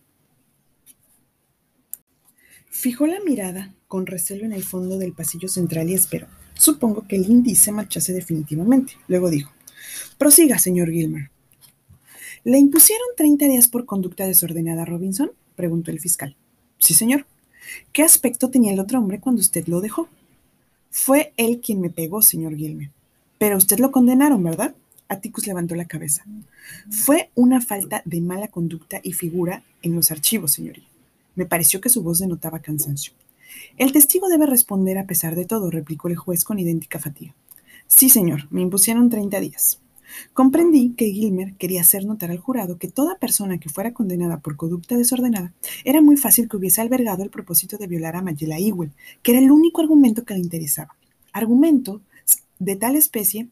Fijó 2.70 3.08
la 3.08 3.22
mirada 3.22 3.74
con 3.88 4.08
recelo 4.08 4.44
en 4.44 4.52
el 4.52 4.66
fondo 4.66 4.98
del 4.98 5.14
pasillo 5.14 5.48
central 5.48 5.90
y 5.90 5.94
esperó. 5.94 6.28
Supongo 6.54 7.08
que 7.08 7.16
el 7.16 7.32
índice 7.32 7.72
marchase 7.72 8.12
definitivamente. 8.12 8.98
Luego 9.08 9.30
dijo, 9.30 9.54
prosiga, 10.18 10.60
señor 10.60 10.92
Gilmer. 10.92 11.32
¿Le 12.44 12.58
impusieron 12.58 13.08
30 13.16 13.46
días 13.46 13.70
por 13.70 13.86
conducta 13.86 14.28
desordenada, 14.28 14.84
Robinson? 14.84 15.32
preguntó 15.56 15.92
el 15.92 16.02
fiscal. 16.02 16.36
Sí, 16.78 16.94
señor. 16.94 17.26
¿Qué 17.94 18.04
aspecto 18.04 18.50
tenía 18.50 18.74
el 18.74 18.82
otro 18.82 19.00
hombre 19.00 19.22
cuando 19.22 19.40
usted 19.40 19.66
lo 19.68 19.80
dejó? 19.80 20.10
Fue 20.92 21.32
él 21.38 21.62
quien 21.64 21.80
me 21.80 21.90
pegó, 21.90 22.22
señor 22.22 22.58
Gilmer. 22.58 22.92
Pero 23.44 23.58
usted 23.58 23.80
lo 23.80 23.92
condenaron, 23.92 24.42
¿verdad? 24.42 24.74
Atticus 25.10 25.48
levantó 25.48 25.76
la 25.76 25.84
cabeza. 25.84 26.24
Fue 26.90 27.30
una 27.36 27.60
falta 27.60 28.02
de 28.06 28.22
mala 28.22 28.48
conducta 28.48 29.02
y 29.04 29.12
figura 29.12 29.64
en 29.82 29.98
los 29.98 30.12
archivos, 30.12 30.54
señoría. 30.54 30.86
Me 31.36 31.46
pareció 31.46 31.82
que 31.82 31.90
su 31.90 32.04
voz 32.04 32.20
denotaba 32.20 32.60
cansancio. 32.60 33.12
El 33.78 33.92
testigo 33.92 34.30
debe 34.30 34.46
responder 34.46 34.98
a 34.98 35.08
pesar 35.08 35.36
de 35.36 35.44
todo, 35.44 35.70
replicó 35.70 36.08
el 36.08 36.16
juez 36.16 36.46
con 36.46 36.58
idéntica 36.58 37.00
fatiga. 37.00 37.36
Sí, 37.86 38.08
señor, 38.08 38.48
me 38.50 38.62
impusieron 38.62 39.10
30 39.10 39.42
días. 39.42 39.82
Comprendí 40.32 40.94
que 40.96 41.12
Gilmer 41.12 41.54
quería 41.56 41.82
hacer 41.82 42.06
notar 42.06 42.32
al 42.32 42.40
jurado 42.40 42.78
que 42.78 42.88
toda 42.88 43.18
persona 43.18 43.58
que 43.58 43.68
fuera 43.68 43.94
condenada 43.94 44.40
por 44.40 44.56
conducta 44.56 44.96
desordenada 44.96 45.52
era 45.84 46.02
muy 46.02 46.16
fácil 46.16 46.48
que 46.48 46.56
hubiese 46.56 46.80
albergado 46.80 47.24
el 47.24 47.30
propósito 47.30 47.78
de 47.78 47.88
violar 47.88 48.16
a 48.16 48.22
Mayela 48.22 48.58
Ewell, 48.58 48.94
que 49.22 49.34
era 49.34 49.42
el 49.42 49.52
único 49.52 49.82
argumento 49.82 50.24
que 50.24 50.34
le 50.34 50.40
interesaba. 50.40 50.96
Argumento 51.34 52.00
de 52.60 52.76
tal 52.76 52.96
especie 52.96 53.50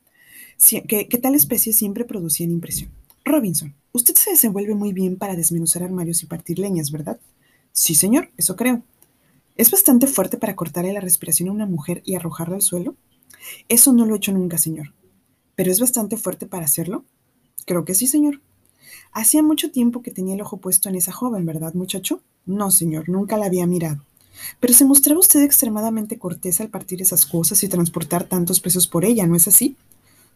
que, 0.87 1.05
tal 1.21 1.35
especie 1.35 1.73
siempre 1.73 2.05
producían 2.05 2.51
impresión. 2.51 2.91
Robinson, 3.25 3.75
usted 3.91 4.15
se 4.15 4.31
desenvuelve 4.31 4.75
muy 4.75 4.93
bien 4.93 5.17
para 5.17 5.35
desmenuzar 5.35 5.83
armarios 5.83 6.23
y 6.23 6.27
partir 6.27 6.59
leñas, 6.59 6.91
¿verdad? 6.91 7.19
Sí, 7.71 7.95
señor, 7.95 8.29
eso 8.37 8.55
creo. 8.55 8.83
¿Es 9.57 9.71
bastante 9.71 10.07
fuerte 10.07 10.37
para 10.37 10.55
cortarle 10.55 10.93
la 10.93 11.01
respiración 11.01 11.49
a 11.49 11.53
una 11.53 11.65
mujer 11.65 12.01
y 12.05 12.15
arrojarla 12.15 12.55
al 12.55 12.61
suelo? 12.61 12.95
Eso 13.69 13.93
no 13.93 14.05
lo 14.05 14.13
he 14.13 14.17
hecho 14.17 14.31
nunca, 14.31 14.57
señor. 14.57 14.93
¿Pero 15.55 15.71
es 15.71 15.79
bastante 15.79 16.17
fuerte 16.17 16.45
para 16.45 16.65
hacerlo? 16.65 17.05
Creo 17.65 17.85
que 17.85 17.95
sí, 17.95 18.07
señor. 18.07 18.41
Hacía 19.11 19.43
mucho 19.43 19.71
tiempo 19.71 20.01
que 20.01 20.11
tenía 20.11 20.35
el 20.35 20.41
ojo 20.41 20.57
puesto 20.57 20.89
en 20.89 20.95
esa 20.95 21.11
joven, 21.11 21.45
¿verdad, 21.45 21.73
muchacho? 21.73 22.21
No, 22.45 22.71
señor, 22.71 23.09
nunca 23.09 23.37
la 23.37 23.47
había 23.47 23.67
mirado. 23.67 24.03
Pero 24.59 24.73
se 24.73 24.85
mostraba 24.85 25.19
usted 25.19 25.41
extremadamente 25.41 26.17
cortés 26.17 26.61
al 26.61 26.69
partir 26.69 27.01
esas 27.01 27.25
cosas 27.25 27.63
y 27.63 27.67
transportar 27.67 28.25
tantos 28.25 28.59
pesos 28.59 28.87
por 28.87 29.05
ella, 29.05 29.27
¿no 29.27 29.35
es 29.35 29.47
así? 29.47 29.75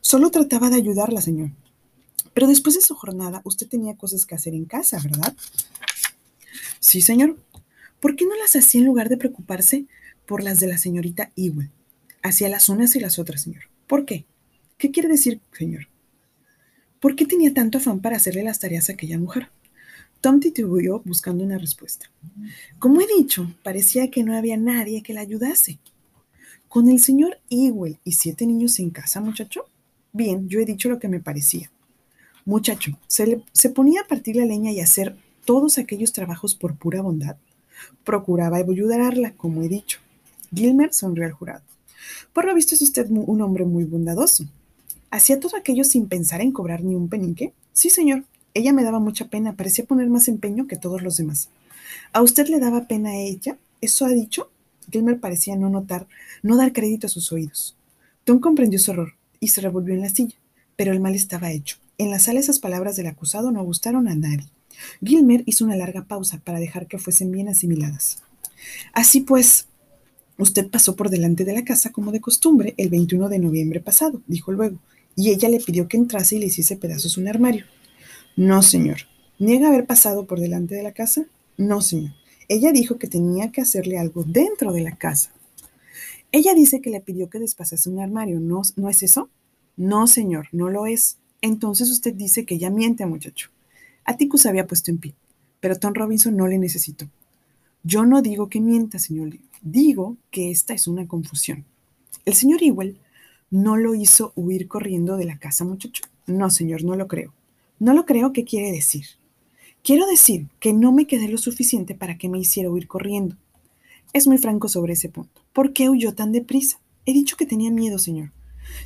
Solo 0.01 0.31
trataba 0.31 0.69
de 0.69 0.77
ayudarla, 0.77 1.21
señor. 1.21 1.51
Pero 2.33 2.47
después 2.47 2.75
de 2.75 2.81
su 2.81 2.95
jornada, 2.95 3.41
usted 3.43 3.67
tenía 3.67 3.95
cosas 3.95 4.25
que 4.25 4.35
hacer 4.35 4.53
en 4.53 4.65
casa, 4.65 4.99
¿verdad? 5.01 5.35
Sí, 6.79 7.01
señor. 7.01 7.37
¿Por 7.99 8.15
qué 8.15 8.25
no 8.25 8.35
las 8.35 8.55
hacía 8.55 8.81
en 8.81 8.87
lugar 8.87 9.09
de 9.09 9.17
preocuparse 9.17 9.85
por 10.25 10.43
las 10.43 10.59
de 10.59 10.67
la 10.67 10.77
señorita 10.77 11.31
Ewell? 11.35 11.71
Hacía 12.21 12.49
las 12.49 12.69
unas 12.69 12.95
y 12.95 12.99
las 12.99 13.19
otras, 13.19 13.43
señor. 13.43 13.63
¿Por 13.87 14.05
qué? 14.05 14.25
¿Qué 14.77 14.91
quiere 14.91 15.09
decir, 15.09 15.39
señor? 15.57 15.87
¿Por 16.99 17.15
qué 17.15 17.25
tenía 17.25 17.53
tanto 17.53 17.77
afán 17.77 17.99
para 17.99 18.17
hacerle 18.17 18.43
las 18.43 18.59
tareas 18.59 18.89
a 18.89 18.93
aquella 18.93 19.17
mujer? 19.17 19.49
Tom 20.25 20.39
titubeó 20.39 21.03
buscando 21.05 21.43
una 21.43 21.59
respuesta. 21.59 22.09
Como 22.79 22.99
he 22.99 23.05
dicho, 23.05 23.47
parecía 23.61 24.09
que 24.09 24.23
no 24.23 24.35
había 24.35 24.57
nadie 24.57 25.03
que 25.03 25.13
la 25.13 25.21
ayudase. 25.21 25.77
¿Con 26.67 26.89
el 26.89 26.99
señor 26.99 27.37
Ewell 27.51 27.99
y 28.03 28.13
siete 28.13 28.47
niños 28.47 28.79
en 28.79 28.89
casa, 28.89 29.21
muchacho? 29.21 29.65
Bien, 30.13 30.49
yo 30.49 30.59
he 30.59 30.65
dicho 30.65 30.89
lo 30.89 30.97
que 30.97 31.09
me 31.09 31.19
parecía. 31.19 31.69
Muchacho, 32.43 32.97
¿se, 33.05 33.43
se 33.51 33.69
ponía 33.69 34.01
a 34.01 34.07
partir 34.07 34.35
la 34.37 34.45
leña 34.45 34.71
y 34.71 34.79
hacer 34.79 35.15
todos 35.45 35.77
aquellos 35.77 36.11
trabajos 36.11 36.55
por 36.55 36.75
pura 36.75 37.03
bondad? 37.03 37.37
Procuraba 38.03 38.57
ayudarla, 38.57 39.33
como 39.33 39.61
he 39.61 39.69
dicho. 39.69 39.99
Gilmer 40.51 40.91
sonrió 40.91 41.25
al 41.27 41.33
jurado. 41.33 41.61
Por 42.33 42.45
lo 42.45 42.55
visto 42.55 42.73
es 42.73 42.81
usted 42.81 43.05
un 43.11 43.41
hombre 43.43 43.63
muy 43.63 43.83
bondadoso. 43.83 44.45
¿Hacía 45.11 45.39
todo 45.39 45.55
aquello 45.55 45.83
sin 45.83 46.07
pensar 46.07 46.41
en 46.41 46.51
cobrar 46.51 46.83
ni 46.83 46.95
un 46.95 47.09
penique? 47.09 47.53
Sí, 47.73 47.91
señor. 47.91 48.23
Ella 48.55 48.71
me 48.71 48.83
daba 48.83 48.99
mucha 48.99 49.27
pena, 49.27 49.53
parecía 49.53 49.83
poner 49.83 50.07
más 50.07 50.29
empeño 50.29 50.65
que 50.65 50.77
todos 50.77 51.01
los 51.01 51.17
demás. 51.17 51.49
¿A 52.13 52.21
usted 52.21 52.47
le 52.47 52.59
daba 52.59 52.87
pena 52.87 53.09
a 53.09 53.17
ella? 53.17 53.57
¿Eso 53.81 54.05
ha 54.05 54.09
dicho? 54.09 54.49
Gilmer 54.89 55.19
parecía 55.19 55.57
no 55.57 55.69
notar, 55.69 56.07
no 56.41 56.55
dar 56.55 56.71
crédito 56.71 57.07
a 57.07 57.09
sus 57.09 57.33
oídos. 57.33 57.75
Tom 58.23 58.39
comprendió 58.39 58.79
su 58.79 58.91
error 58.91 59.13
y 59.41 59.49
se 59.49 59.59
revolvió 59.59 59.93
en 59.93 60.01
la 60.01 60.09
silla, 60.09 60.35
pero 60.77 60.93
el 60.93 61.01
mal 61.01 61.15
estaba 61.15 61.51
hecho. 61.51 61.77
En 61.97 62.09
la 62.11 62.19
sala 62.19 62.39
esas 62.39 62.59
palabras 62.59 62.95
del 62.95 63.07
acusado 63.07 63.51
no 63.51 63.63
gustaron 63.63 64.07
a 64.07 64.15
nadie. 64.15 64.47
Gilmer 65.03 65.43
hizo 65.45 65.65
una 65.65 65.75
larga 65.75 66.05
pausa 66.05 66.39
para 66.43 66.59
dejar 66.59 66.87
que 66.87 66.97
fuesen 66.97 67.31
bien 67.31 67.49
asimiladas. 67.49 68.23
Así 68.93 69.19
pues, 69.19 69.67
usted 70.37 70.69
pasó 70.69 70.95
por 70.95 71.09
delante 71.09 71.43
de 71.43 71.53
la 71.53 71.65
casa 71.65 71.91
como 71.91 72.13
de 72.13 72.21
costumbre 72.21 72.73
el 72.77 72.87
21 72.87 73.27
de 73.27 73.39
noviembre 73.39 73.81
pasado, 73.81 74.21
dijo 74.27 74.53
luego, 74.53 74.77
y 75.15 75.31
ella 75.31 75.49
le 75.49 75.59
pidió 75.59 75.89
que 75.89 75.97
entrase 75.97 76.37
y 76.37 76.39
le 76.39 76.45
hiciese 76.45 76.77
pedazos 76.77 77.17
un 77.17 77.27
armario. 77.27 77.65
No, 78.35 78.61
señor. 78.61 78.97
¿Niega 79.39 79.69
haber 79.69 79.85
pasado 79.85 80.25
por 80.27 80.39
delante 80.39 80.75
de 80.75 80.83
la 80.83 80.91
casa? 80.91 81.25
No, 81.57 81.81
señor. 81.81 82.11
Ella 82.49 82.73
dijo 82.73 82.97
que 82.97 83.07
tenía 83.07 83.51
que 83.51 83.61
hacerle 83.61 83.97
algo 83.97 84.23
dentro 84.25 84.73
de 84.73 84.81
la 84.81 84.95
casa. 84.97 85.31
Ella 86.33 86.53
dice 86.53 86.81
que 86.81 86.89
le 86.89 86.99
pidió 86.99 87.29
que 87.29 87.39
despasase 87.39 87.89
un 87.89 87.99
armario. 87.99 88.41
¿No, 88.41 88.61
¿No 88.75 88.89
es 88.89 89.03
eso? 89.03 89.29
No, 89.77 90.05
señor, 90.07 90.49
no 90.51 90.69
lo 90.69 90.85
es. 90.85 91.17
Entonces 91.41 91.89
usted 91.89 92.13
dice 92.13 92.45
que 92.45 92.55
ella 92.55 92.69
miente, 92.69 93.05
muchacho. 93.05 93.51
Atticus 94.03 94.45
había 94.45 94.67
puesto 94.67 94.91
en 94.91 94.97
pie, 94.97 95.15
pero 95.61 95.77
Tom 95.77 95.93
Robinson 95.93 96.35
no 96.35 96.47
le 96.47 96.57
necesitó. 96.57 97.07
Yo 97.83 98.05
no 98.05 98.21
digo 98.21 98.49
que 98.49 98.59
mienta, 98.59 98.99
señor. 98.99 99.29
Digo 99.61 100.17
que 100.29 100.51
esta 100.51 100.73
es 100.73 100.87
una 100.87 101.07
confusión. 101.07 101.63
El 102.25 102.33
señor 102.33 102.61
Ewell 102.63 102.99
no 103.49 103.77
lo 103.77 103.95
hizo 103.95 104.33
huir 104.35 104.67
corriendo 104.67 105.15
de 105.15 105.25
la 105.25 105.39
casa, 105.39 105.63
muchacho. 105.63 106.03
No, 106.27 106.49
señor, 106.49 106.83
no 106.83 106.95
lo 106.95 107.07
creo. 107.07 107.33
No 107.79 107.93
lo 107.93 108.05
creo, 108.05 108.31
¿qué 108.31 108.45
quiere 108.45 108.71
decir? 108.71 109.05
Quiero 109.83 110.07
decir 110.07 110.47
que 110.59 110.73
no 110.73 110.91
me 110.91 111.07
quedé 111.07 111.27
lo 111.27 111.37
suficiente 111.37 111.93
para 111.93 112.17
que 112.17 112.29
me 112.29 112.39
hiciera 112.39 112.69
huir 112.69 112.87
corriendo. 112.87 113.35
Es 114.13 114.27
muy 114.27 114.37
franco 114.37 114.69
sobre 114.69 114.93
ese 114.93 115.09
punto. 115.09 115.41
¿Por 115.51 115.73
qué 115.73 115.89
huyó 115.89 116.13
tan 116.13 116.31
deprisa? 116.31 116.79
He 117.05 117.13
dicho 117.13 117.35
que 117.35 117.45
tenía 117.45 117.69
miedo, 117.69 117.99
señor. 117.99 118.31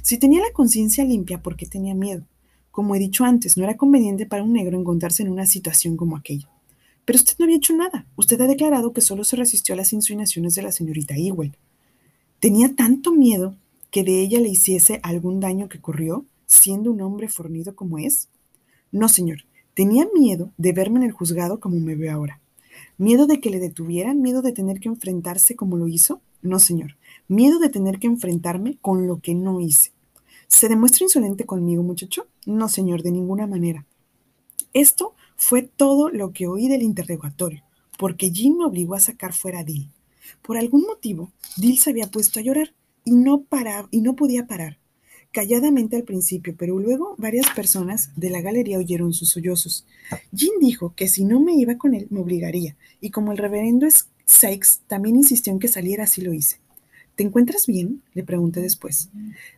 Si 0.01 0.17
tenía 0.17 0.41
la 0.41 0.51
conciencia 0.51 1.05
limpia, 1.05 1.41
¿por 1.41 1.55
qué 1.55 1.65
tenía 1.65 1.93
miedo? 1.93 2.25
Como 2.71 2.95
he 2.95 2.99
dicho 2.99 3.23
antes, 3.25 3.57
no 3.57 3.63
era 3.63 3.77
conveniente 3.77 4.25
para 4.25 4.43
un 4.43 4.53
negro 4.53 4.77
encontrarse 4.77 5.21
en 5.21 5.29
una 5.29 5.45
situación 5.45 5.95
como 5.95 6.17
aquella. 6.17 6.49
Pero 7.05 7.17
usted 7.17 7.35
no 7.37 7.45
había 7.45 7.57
hecho 7.57 7.75
nada. 7.75 8.07
Usted 8.15 8.41
ha 8.41 8.47
declarado 8.47 8.91
que 8.91 9.01
solo 9.01 9.23
se 9.23 9.35
resistió 9.35 9.73
a 9.73 9.77
las 9.77 9.93
insinuaciones 9.93 10.55
de 10.55 10.63
la 10.63 10.71
señorita 10.71 11.15
Ewell. 11.15 11.55
¿Tenía 12.39 12.75
tanto 12.75 13.11
miedo 13.11 13.55
que 13.91 14.03
de 14.03 14.21
ella 14.21 14.39
le 14.39 14.49
hiciese 14.49 14.99
algún 15.03 15.39
daño 15.39 15.69
que 15.69 15.79
corrió, 15.79 16.25
siendo 16.45 16.91
un 16.91 17.01
hombre 17.01 17.27
fornido 17.27 17.75
como 17.75 17.99
es? 17.99 18.29
No, 18.91 19.07
señor. 19.07 19.45
Tenía 19.75 20.07
miedo 20.13 20.51
de 20.57 20.73
verme 20.73 20.99
en 20.99 21.03
el 21.03 21.11
juzgado 21.11 21.59
como 21.59 21.79
me 21.79 21.95
veo 21.95 22.13
ahora. 22.13 22.41
¿Miedo 22.97 23.27
de 23.27 23.39
que 23.39 23.49
le 23.49 23.59
detuvieran? 23.59 24.21
¿Miedo 24.21 24.41
de 24.41 24.51
tener 24.51 24.79
que 24.79 24.89
enfrentarse 24.89 25.55
como 25.55 25.77
lo 25.77 25.87
hizo? 25.87 26.21
No, 26.41 26.59
señor. 26.59 26.97
Miedo 27.27 27.59
de 27.59 27.69
tener 27.69 27.99
que 27.99 28.07
enfrentarme 28.07 28.77
con 28.81 29.07
lo 29.07 29.19
que 29.19 29.35
no 29.35 29.59
hice. 29.59 29.91
¿Se 30.47 30.67
demuestra 30.67 31.03
insolente 31.03 31.45
conmigo, 31.45 31.83
muchacho? 31.83 32.27
No, 32.45 32.67
señor, 32.67 33.03
de 33.03 33.11
ninguna 33.11 33.45
manera. 33.45 33.85
Esto 34.73 35.13
fue 35.35 35.61
todo 35.61 36.09
lo 36.09 36.33
que 36.33 36.47
oí 36.47 36.67
del 36.67 36.81
interrogatorio, 36.81 37.63
porque 37.97 38.31
Jim 38.31 38.57
me 38.57 38.65
obligó 38.65 38.95
a 38.95 38.99
sacar 38.99 39.33
fuera 39.33 39.59
a 39.59 39.63
Dill. 39.63 39.89
Por 40.41 40.57
algún 40.57 40.81
motivo, 40.81 41.31
Dill 41.57 41.79
se 41.79 41.91
había 41.91 42.09
puesto 42.09 42.39
a 42.39 42.43
llorar 42.43 42.73
y 43.05 43.11
no, 43.11 43.41
paraba, 43.43 43.87
y 43.91 44.01
no 44.01 44.15
podía 44.15 44.47
parar 44.47 44.78
calladamente 45.31 45.95
al 45.95 46.03
principio, 46.03 46.55
pero 46.57 46.79
luego 46.79 47.15
varias 47.17 47.49
personas 47.55 48.11
de 48.15 48.29
la 48.29 48.41
galería 48.41 48.77
oyeron 48.77 49.13
sus 49.13 49.29
sollozos. 49.29 49.85
Jim 50.35 50.53
dijo 50.59 50.93
que 50.95 51.07
si 51.07 51.25
no 51.25 51.39
me 51.39 51.53
iba 51.53 51.77
con 51.77 51.93
él, 51.93 52.07
me 52.09 52.19
obligaría, 52.19 52.75
y 52.99 53.11
como 53.11 53.31
el 53.31 53.37
reverendo 53.37 53.87
Sykes 54.25 54.81
también 54.87 55.15
insistió 55.15 55.51
en 55.51 55.59
que 55.59 55.67
saliera, 55.67 56.03
así 56.03 56.21
lo 56.21 56.33
hice. 56.33 56.59
¿Te 57.15 57.23
encuentras 57.23 57.67
bien? 57.67 58.01
le 58.13 58.23
pregunté 58.23 58.61
después. 58.61 59.09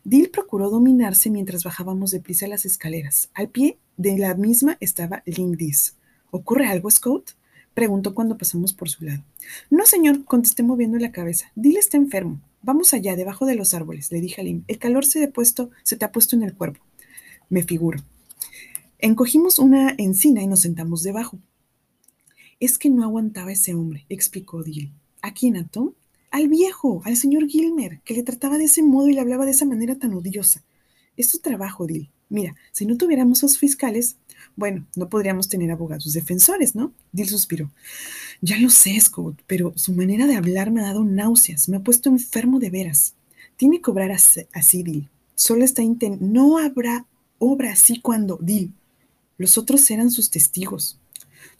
Dill 0.03 0.29
procuró 0.29 0.69
dominarse 0.69 1.29
mientras 1.29 1.63
bajábamos 1.63 2.09
deprisa 2.09 2.47
las 2.47 2.65
escaleras. 2.65 3.29
Al 3.33 3.49
pie 3.49 3.77
de 3.97 4.17
la 4.17 4.33
misma 4.33 4.77
estaba 4.79 5.21
Lindis. 5.25 5.95
¿Ocurre 6.31 6.67
algo, 6.67 6.89
Scott? 6.89 7.35
preguntó 7.73 8.15
cuando 8.15 8.37
pasamos 8.37 8.73
por 8.73 8.89
su 8.89 9.05
lado. 9.05 9.23
No, 9.69 9.85
señor, 9.85 10.25
contesté 10.25 10.63
moviendo 10.63 10.97
la 10.97 11.11
cabeza. 11.11 11.51
Dill 11.55 11.77
está 11.77 11.97
enfermo. 11.97 12.41
Vamos 12.63 12.93
allá, 12.93 13.15
debajo 13.15 13.45
de 13.45 13.55
los 13.55 13.73
árboles, 13.73 14.11
le 14.11 14.21
dije 14.21 14.41
a 14.41 14.43
Lim. 14.43 14.63
El 14.67 14.77
calor 14.77 15.05
se, 15.05 15.27
puesto, 15.27 15.71
se 15.83 15.97
te 15.97 16.05
ha 16.05 16.11
puesto 16.11 16.35
en 16.35 16.43
el 16.43 16.53
cuerpo. 16.53 16.83
Me 17.49 17.63
figuro. 17.63 17.99
Encogimos 18.99 19.57
una 19.57 19.95
encina 19.97 20.43
y 20.43 20.47
nos 20.47 20.59
sentamos 20.59 21.01
debajo. 21.01 21.39
Es 22.59 22.77
que 22.77 22.91
no 22.91 23.03
aguantaba 23.03 23.51
ese 23.51 23.73
hombre, 23.73 24.05
explicó 24.09 24.61
Dill. 24.61 24.93
¿A 25.23 25.33
quién, 25.33 25.57
a 25.57 25.67
Tom? 25.67 25.93
Al 26.29 26.47
viejo, 26.47 27.01
al 27.03 27.17
señor 27.17 27.47
Gilmer, 27.47 27.99
que 28.05 28.13
le 28.13 28.21
trataba 28.21 28.59
de 28.59 28.65
ese 28.65 28.83
modo 28.83 29.09
y 29.09 29.13
le 29.13 29.21
hablaba 29.21 29.45
de 29.45 29.51
esa 29.51 29.65
manera 29.65 29.95
tan 29.95 30.13
odiosa. 30.13 30.63
Es 31.17 31.29
su 31.29 31.39
trabajo, 31.39 31.87
Dill. 31.87 32.11
Mira, 32.29 32.55
si 32.71 32.85
no 32.85 32.95
tuviéramos 32.95 33.39
esos 33.39 33.57
fiscales, 33.57 34.17
bueno, 34.55 34.85
no 34.95 35.09
podríamos 35.09 35.49
tener 35.49 35.71
abogados 35.71 36.13
defensores, 36.13 36.75
¿no? 36.75 36.93
Dill 37.11 37.27
suspiró. 37.27 37.71
Ya 38.41 38.57
lo 38.57 38.69
sé, 38.69 38.99
Scott, 38.99 39.41
pero 39.47 39.73
su 39.75 39.93
manera 39.93 40.27
de 40.27 40.35
hablar 40.35 40.71
me 40.71 40.81
ha 40.81 40.85
dado 40.85 41.03
náuseas, 41.03 41.69
me 41.69 41.77
ha 41.77 41.81
puesto 41.81 42.09
enfermo 42.09 42.59
de 42.59 42.69
veras. 42.69 43.15
Tiene 43.55 43.81
que 43.81 43.91
obrar 43.91 44.11
así, 44.11 44.83
Dill. 44.83 45.07
Solo 45.35 45.63
está 45.63 45.83
intentando. 45.83 46.25
No 46.25 46.57
habrá 46.57 47.05
obra 47.37 47.73
así 47.73 47.99
cuando, 47.99 48.39
Dill. 48.41 48.73
Los 49.37 49.57
otros 49.57 49.89
eran 49.91 50.11
sus 50.11 50.29
testigos. 50.29 50.99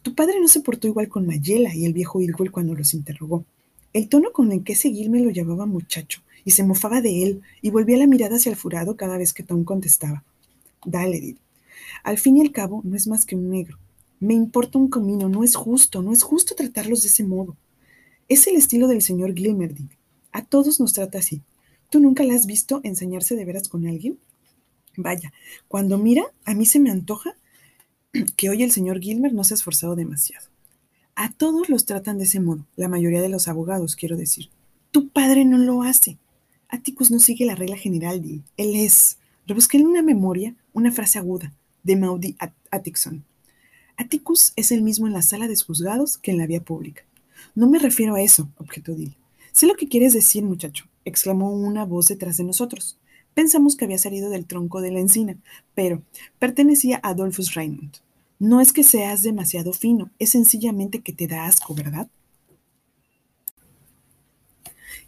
Tu 0.02 0.16
padre 0.16 0.40
no 0.40 0.48
se 0.48 0.62
portó 0.62 0.88
igual 0.88 1.10
con 1.10 1.28
Mayela 1.28 1.76
y 1.76 1.86
el 1.86 1.94
viejo 1.94 2.22
Ilgol 2.22 2.52
cuando 2.52 2.74
los 2.74 2.94
interrogó. 2.94 3.46
El 3.94 4.08
tono 4.08 4.32
con 4.32 4.52
el 4.52 4.64
que 4.64 4.76
seguirme 4.76 5.20
lo 5.20 5.30
llamaba 5.30 5.66
muchacho 5.66 6.22
y 6.44 6.52
se 6.52 6.64
mofaba 6.64 7.02
de 7.02 7.24
él 7.24 7.42
y 7.62 7.70
volvía 7.70 7.98
la 7.98 8.08
mirada 8.08 8.38
hacia 8.38 8.52
el 8.52 8.56
furado 8.56 8.96
cada 8.96 9.18
vez 9.18 9.34
que 9.34 9.44
Tom 9.44 9.64
contestaba. 9.64 10.24
Dale, 10.86 11.20
Dill. 11.20 11.38
Al 12.04 12.18
fin 12.18 12.38
y 12.38 12.42
al 12.42 12.52
cabo, 12.52 12.82
no 12.84 12.96
es 12.96 13.08
más 13.08 13.26
que 13.26 13.36
un 13.36 13.50
negro. 13.50 13.78
Me 14.20 14.34
importa 14.34 14.78
un 14.78 14.88
comino, 14.88 15.30
no 15.30 15.44
es 15.44 15.56
justo, 15.56 16.02
no 16.02 16.12
es 16.12 16.24
justo 16.24 16.56
tratarlos 16.56 17.02
de 17.02 17.08
ese 17.10 17.24
modo. 17.24 17.56
Es 18.28 18.48
el 18.48 18.56
estilo 18.56 18.88
del 18.88 19.02
señor 19.02 19.34
Gilmerdy. 19.36 19.90
A 20.32 20.44
todos 20.46 20.80
nos 20.80 20.94
trata 20.94 21.20
así. 21.20 21.42
¿Tú 21.90 22.00
nunca 22.00 22.24
la 22.24 22.36
has 22.36 22.46
visto 22.46 22.82
enseñarse 22.84 23.36
de 23.36 23.46
veras 23.46 23.68
con 23.68 23.88
alguien? 23.88 24.18
Vaya, 24.96 25.34
cuando 25.68 25.98
mira, 25.98 26.24
a 26.46 26.54
mí 26.54 26.66
se 26.66 26.80
me 26.80 26.92
antoja 26.92 27.36
que 28.38 28.50
hoy 28.50 28.64
el 28.64 28.72
señor 28.72 29.00
Gilmer 29.00 29.34
no 29.34 29.44
se 29.44 29.54
ha 29.54 29.56
esforzado 29.56 29.96
demasiado. 29.96 30.48
A 31.16 31.32
todos 31.32 31.70
los 31.70 31.86
tratan 31.86 32.18
de 32.18 32.24
ese 32.24 32.40
modo, 32.40 32.66
la 32.76 32.88
mayoría 32.88 33.22
de 33.22 33.30
los 33.30 33.48
abogados, 33.48 33.96
quiero 33.96 34.18
decir. 34.18 34.50
Tu 34.92 35.10
padre 35.10 35.46
no 35.46 35.58
lo 35.58 35.84
hace. 35.84 36.18
Atticus 36.70 37.12
no 37.12 37.20
sigue 37.20 37.46
la 37.46 37.56
regla 37.56 37.76
general, 37.76 38.24
Él 38.56 38.76
es. 38.76 39.18
Rebusqué 39.46 39.78
en 39.78 39.88
una 39.88 40.02
memoria 40.02 40.56
una 40.74 40.92
frase 40.92 41.20
aguda 41.20 41.54
de 41.84 41.96
Maudie 41.96 42.36
Atkinson. 42.72 43.24
Atticus 43.98 44.54
es 44.56 44.72
el 44.72 44.82
mismo 44.82 45.08
en 45.08 45.14
la 45.14 45.22
sala 45.22 45.48
de 45.48 45.56
juzgados 45.56 46.18
que 46.18 46.32
en 46.32 46.38
la 46.38 46.48
vía 46.48 46.64
pública. 46.64 47.04
No 47.56 47.70
me 47.70 47.80
refiero 47.80 48.16
a 48.16 48.22
eso, 48.22 48.50
objetó 48.58 48.96
Dill. 48.96 49.16
Sé 49.52 49.68
lo 49.68 49.76
que 49.76 49.88
quieres 49.88 50.14
decir, 50.14 50.44
muchacho, 50.44 50.86
exclamó 51.06 51.52
una 51.52 51.86
voz 51.86 52.08
detrás 52.08 52.38
de 52.38 52.44
nosotros. 52.44 52.98
Pensamos 53.34 53.76
que 53.76 53.86
había 53.86 53.98
salido 53.98 54.30
del 54.30 54.46
tronco 54.46 54.82
de 54.82 54.92
la 54.92 55.00
encina, 55.00 55.38
pero 55.74 56.02
pertenecía 56.40 57.00
a 57.04 57.10
Adolphus 57.10 57.54
Raymond. 57.54 57.98
No 58.40 58.60
es 58.60 58.74
que 58.74 58.84
seas 58.84 59.22
demasiado 59.22 59.74
fino, 59.74 60.10
es 60.20 60.32
sencillamente 60.32 61.02
que 61.02 61.14
te 61.14 61.28
da 61.28 61.46
asco, 61.46 61.76
¿verdad? 61.76 62.08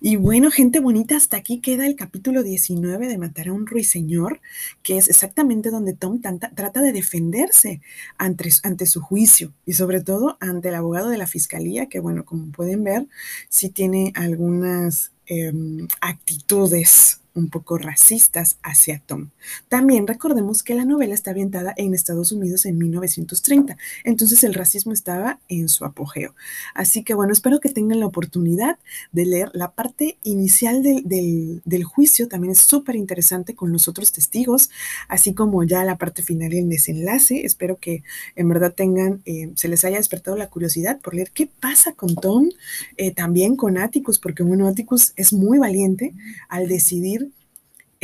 Y 0.06 0.18
bueno, 0.18 0.52
gente 0.52 0.82
bonita, 0.82 1.16
hasta 1.16 1.38
aquí 1.38 1.62
queda 1.62 1.86
el 1.86 1.96
capítulo 1.96 2.44
19 2.44 3.08
de 3.08 3.18
Matar 3.18 3.48
a 3.48 3.54
un 3.54 3.66
ruiseñor, 3.66 4.42
que 4.84 4.98
es 4.98 5.08
exactamente 5.08 5.70
donde 5.70 5.94
Tom 5.94 6.20
trata 6.20 6.82
de 6.82 6.92
defenderse 6.92 7.80
ante, 8.18 8.86
su 8.86 9.00
juicio 9.00 9.54
y 9.66 9.72
sobre 9.72 10.02
todo 10.02 10.36
ante 10.42 10.68
el 10.68 10.76
abogado 10.76 11.08
de 11.08 11.18
la 11.18 11.26
fiscalía, 11.26 11.86
que 11.86 12.02
bueno, 12.02 12.26
como 12.26 12.52
pueden 12.52 12.84
ver, 12.84 13.08
sí 13.48 13.70
tiene 13.70 14.12
algunas 14.14 15.14
em, 15.26 15.88
actitudes 16.02 17.22
un 17.36 17.50
poco 17.50 17.78
racistas 17.78 18.58
hacia 18.64 19.00
Tom. 19.00 19.30
También 19.68 20.08
recordemos 20.08 20.64
que 20.64 20.76
la 20.76 20.86
novela 20.86 21.14
está 21.14 21.32
ambientada 21.32 21.74
en 21.78 21.94
Estados 21.94 22.32
Unidos 22.32 22.66
en 22.66 22.78
1930, 22.78 23.78
entonces 24.04 24.44
el 24.44 24.54
racismo 24.54 24.94
estaba 24.94 25.40
en 25.50 25.70
su 25.70 25.86
apogeo. 25.86 26.36
Así 26.76 27.04
que 27.04 27.14
bueno, 27.14 27.34
espero 27.34 27.60
que 27.60 27.70
tengan 27.70 28.00
la 28.00 28.06
oportunidad 28.06 28.78
de 29.12 29.26
leer 29.26 29.50
la 29.54 29.72
parte 29.72 30.18
inicial 30.24 30.84
del, 30.84 31.84
juicio, 31.84 32.28
también 32.28 32.52
es 32.52 32.60
súper 32.60 32.96
interesante 32.96 33.56
con 33.56 33.72
los 33.72 33.88
otros 33.88 34.12
testigos, 34.12 34.70
así 35.08 35.34
como 35.34 35.64
ya 35.64 35.84
la 35.84 35.98
parte 35.98 36.24
final 36.24 36.54
y 36.54 36.60
el 36.60 36.70
desenlace. 36.70 37.46
Espero 37.46 37.78
que 37.78 38.04
en 38.36 38.48
verdad 38.48 38.74
tengan, 38.74 39.22
eh, 39.26 39.52
se 39.56 39.68
les 39.68 39.84
haya 39.84 39.98
despertado 39.98 40.38
la 40.38 40.50
curiosidad 40.50 41.02
por 41.02 41.14
leer 41.14 41.32
qué 41.32 41.48
pasa 41.48 41.94
con 41.94 42.16
Tom, 42.16 42.50
eh, 42.98 43.12
también 43.12 43.56
con 43.56 43.78
Atticus, 43.78 44.18
porque 44.20 44.44
bueno, 44.44 44.68
Atticus 44.68 45.14
es 45.16 45.34
muy 45.34 45.58
valiente 45.58 46.14
al 46.48 46.68
decidir 46.68 47.23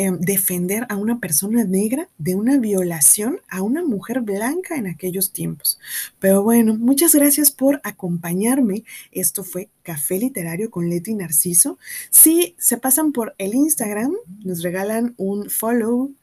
Em, 0.01 0.17
defender 0.17 0.85
a 0.87 0.95
una 0.95 1.19
persona 1.19 1.65
negra 1.65 2.07
de 2.17 2.33
una 2.33 2.57
violación 2.57 3.41
a 3.49 3.61
una 3.61 3.83
mujer 3.83 4.21
blanca 4.21 4.77
en 4.77 4.87
aquellos 4.87 5.33
tiempos. 5.33 5.77
Pero 6.19 6.41
bueno, 6.41 6.77
muchas 6.77 7.13
gracias 7.13 7.51
por 7.51 7.81
acompañarme. 7.83 8.85
Esto 9.11 9.43
fue 9.43 9.67
Café 9.83 10.17
Literario 10.17 10.71
con 10.71 10.87
Leti 10.89 11.15
Narciso. 11.15 11.77
Si 12.11 12.55
se 12.57 12.77
pasan 12.77 13.11
por 13.11 13.35
el 13.39 13.53
Instagram, 13.53 14.13
nos 14.45 14.63
regalan 14.63 15.15
un 15.17 15.49
follow 15.49 16.13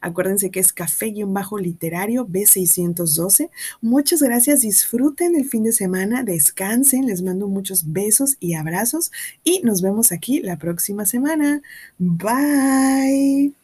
Acuérdense 0.00 0.50
que 0.50 0.60
es 0.60 0.72
café-literario 0.72 2.26
B612. 2.26 3.50
Muchas 3.80 4.22
gracias, 4.22 4.62
disfruten 4.62 5.36
el 5.36 5.48
fin 5.48 5.64
de 5.64 5.72
semana, 5.72 6.22
descansen, 6.22 7.06
les 7.06 7.22
mando 7.22 7.48
muchos 7.48 7.92
besos 7.92 8.36
y 8.40 8.54
abrazos 8.54 9.10
y 9.44 9.60
nos 9.62 9.82
vemos 9.82 10.12
aquí 10.12 10.40
la 10.40 10.56
próxima 10.58 11.06
semana. 11.06 11.62
Bye. 11.98 13.54